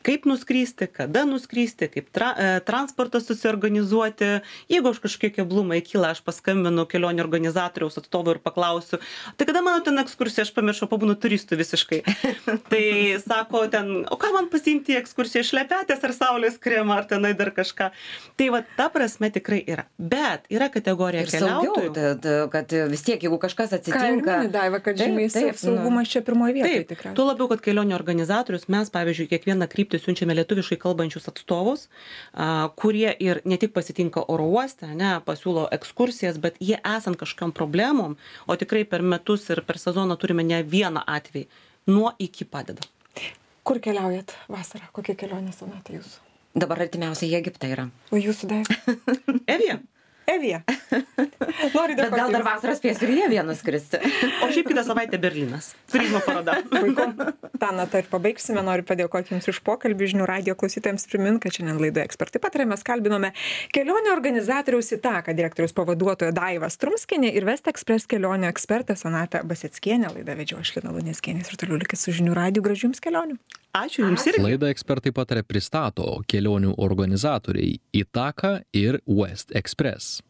kaip 0.06 0.26
nuskristi 0.28 0.88
kada 0.92 1.24
nuskristi 1.28 1.88
kaip 1.92 2.10
tra 2.14 2.32
e, 2.34 2.48
transportą 2.66 3.20
susiorganizuoti. 3.22 4.30
Jeigu 4.70 4.92
aš 4.92 5.00
kažkokie 5.04 5.32
keblumai 5.40 5.80
kyla 5.84 6.12
aš 6.14 6.22
paskambinu 6.26 6.86
kelionių 6.88 7.24
organizatoriaus 7.24 7.98
atstovui 8.00 8.36
ir 8.36 8.42
paklausiu 8.44 9.00
tai 9.36 9.48
kada 9.48 9.62
mano 9.64 9.82
ten 9.84 9.98
ekskursija? 10.02 10.46
Aš 10.46 10.52
pamiršau 10.56 10.88
pabūnu 10.90 11.16
turistu 11.20 11.58
visiškai. 11.58 12.02
Tai 12.72 12.84
sako 13.22 13.64
ten 13.72 13.90
o 14.10 14.18
ką 14.20 14.32
man 14.34 14.48
pasiimti 14.52 14.94
į 14.94 15.00
ekskursiją? 15.02 15.44
Šlepetės 15.46 16.04
ar 16.04 16.14
saulės 16.16 16.58
kremą 16.62 16.98
ar 17.00 17.08
tenai 17.10 17.34
dar 17.38 17.52
kažką? 17.56 17.90
Tai 18.38 18.48
va 18.54 18.62
ta 18.76 18.88
prasme 18.92 19.30
tikrai 19.34 19.60
yra. 19.66 19.86
Bet 19.98 20.48
yra 20.52 20.70
kategorija 20.72 21.24
ir 21.24 21.32
keliautojų. 21.32 21.94
saugiau, 21.94 22.48
kad 22.52 22.74
vis 22.92 23.04
tiek 23.06 23.22
jeigu 23.24 23.38
kažkas 23.40 23.74
atsitinka 23.78 24.38
daiva 24.52 24.80
kad 24.84 24.98
žymiai 24.98 25.30
saugumas 25.30 26.06
nu. 26.06 26.12
čia 26.12 26.22
pirmoje 26.26 26.54
vietoje 26.56 26.84
tikriausiai. 26.92 27.16
tuo 27.16 27.26
labiau 27.28 27.48
kad 27.52 27.62
kelionių 27.64 27.96
organizatorius 27.96 28.68
mes 28.72 28.90
pavyzdžiui 28.94 29.28
kiekvieną 29.32 29.68
kryptį 29.70 29.87
kryptį 29.88 30.04
siunčiame 30.04 30.34
lietuviškai 30.36 30.78
kalbančius 30.78 31.28
atstovus, 31.28 31.88
kurie 32.76 33.10
ir 33.20 33.40
ne 33.44 33.56
tik 33.56 33.72
pasitinka 33.72 34.24
oro 34.28 34.44
uoste, 34.44 34.86
ne, 34.86 35.20
pasiūlo 35.24 35.68
ekskursijas, 35.72 36.38
bet 36.38 36.56
jie 36.60 36.78
esant 36.84 37.16
kažkam 37.16 37.52
problemom, 37.52 38.16
o 38.46 38.56
tikrai 38.56 38.84
per 38.84 39.02
metus 39.02 39.48
ir 39.50 39.62
per 39.64 39.78
sezoną 39.78 40.16
turime 40.16 40.44
ne 40.44 40.62
vieną 40.62 41.04
atvejį, 41.06 41.48
nuo 41.88 42.12
iki 42.18 42.44
padeda. 42.44 42.82
Kur 43.64 43.80
keliaujat 43.80 44.34
vasarą? 44.48 44.88
Kokia 44.92 45.14
kelionė 45.14 45.52
sonata 45.52 45.92
jūsų? 45.92 46.24
Dabar 46.58 46.80
artimiausiai 46.84 47.32
į 47.32 47.38
Egiptą 47.40 47.68
yra. 47.68 47.88
O 48.10 48.16
jūsų 48.16 48.48
dar? 48.48 48.68
Evija. 49.46 49.80
Evija. 50.28 50.60
Noriu 51.74 51.96
dėkoti. 51.96 52.02
Bet 52.02 52.14
gal 52.14 52.32
dar 52.34 52.44
vasarą 52.46 52.74
spėsiu 52.76 53.06
ir 53.08 53.14
jie 53.16 53.28
vieną 53.32 53.54
skristi. 53.56 54.00
O 54.44 54.48
šiaip 54.52 54.68
kitą 54.68 54.84
savaitę 54.86 55.20
Berlynas. 55.20 55.70
Turizmo 55.92 56.20
paroda. 56.24 56.58
Puiku. 56.68 57.06
Ta 57.58 57.70
natą 57.74 58.02
ir 58.02 58.10
pabaigsime. 58.12 58.62
Noriu 58.66 58.84
padėkoti 58.88 59.34
Jums 59.34 59.48
už 59.52 59.60
pokalbį. 59.66 60.10
Žinių 60.12 60.28
radio 60.28 60.56
klausytojams 60.58 61.08
primint, 61.10 61.40
kad 61.42 61.56
šiandien 61.56 61.80
laidoje 61.80 62.06
ekspertai 62.08 62.42
patarė. 62.44 62.68
Mes 62.68 62.84
kalbinome 62.86 63.32
kelionių 63.76 64.12
organizatoriaus 64.12 64.92
įtaką 64.98 65.34
direktorius 65.38 65.76
pavaduotojo 65.76 66.34
Daiva 66.36 66.68
Strumskinė 66.72 67.32
ir 67.32 67.48
Vest 67.48 67.70
Express 67.72 68.08
kelionių 68.10 68.50
ekspertė 68.52 68.98
Sonata 69.00 69.42
Baseckienė. 69.48 70.12
Laidą 70.18 70.36
vedžio 70.38 70.60
aš 70.60 70.76
Lina 70.76 70.92
Lunėskienė 70.96 71.46
ir 71.46 71.60
toliau 71.64 71.80
likit 71.80 72.00
su 72.00 72.14
žinių 72.20 72.36
radio. 72.36 72.64
Gražių 72.68 72.90
Jums 72.90 73.04
kelionių. 73.04 73.40
Ačiū 73.76 74.06
Jums 74.06 74.24
irgi. 74.30 74.40
Laidą 74.42 74.70
ekspertai 74.72 75.12
patarė 75.12 75.42
pristato 75.44 76.06
kelionių 76.30 76.72
organizatoriai 76.80 77.76
Itaka 77.92 78.62
ir 78.72 79.00
West 79.06 79.52
Express. 79.56 80.22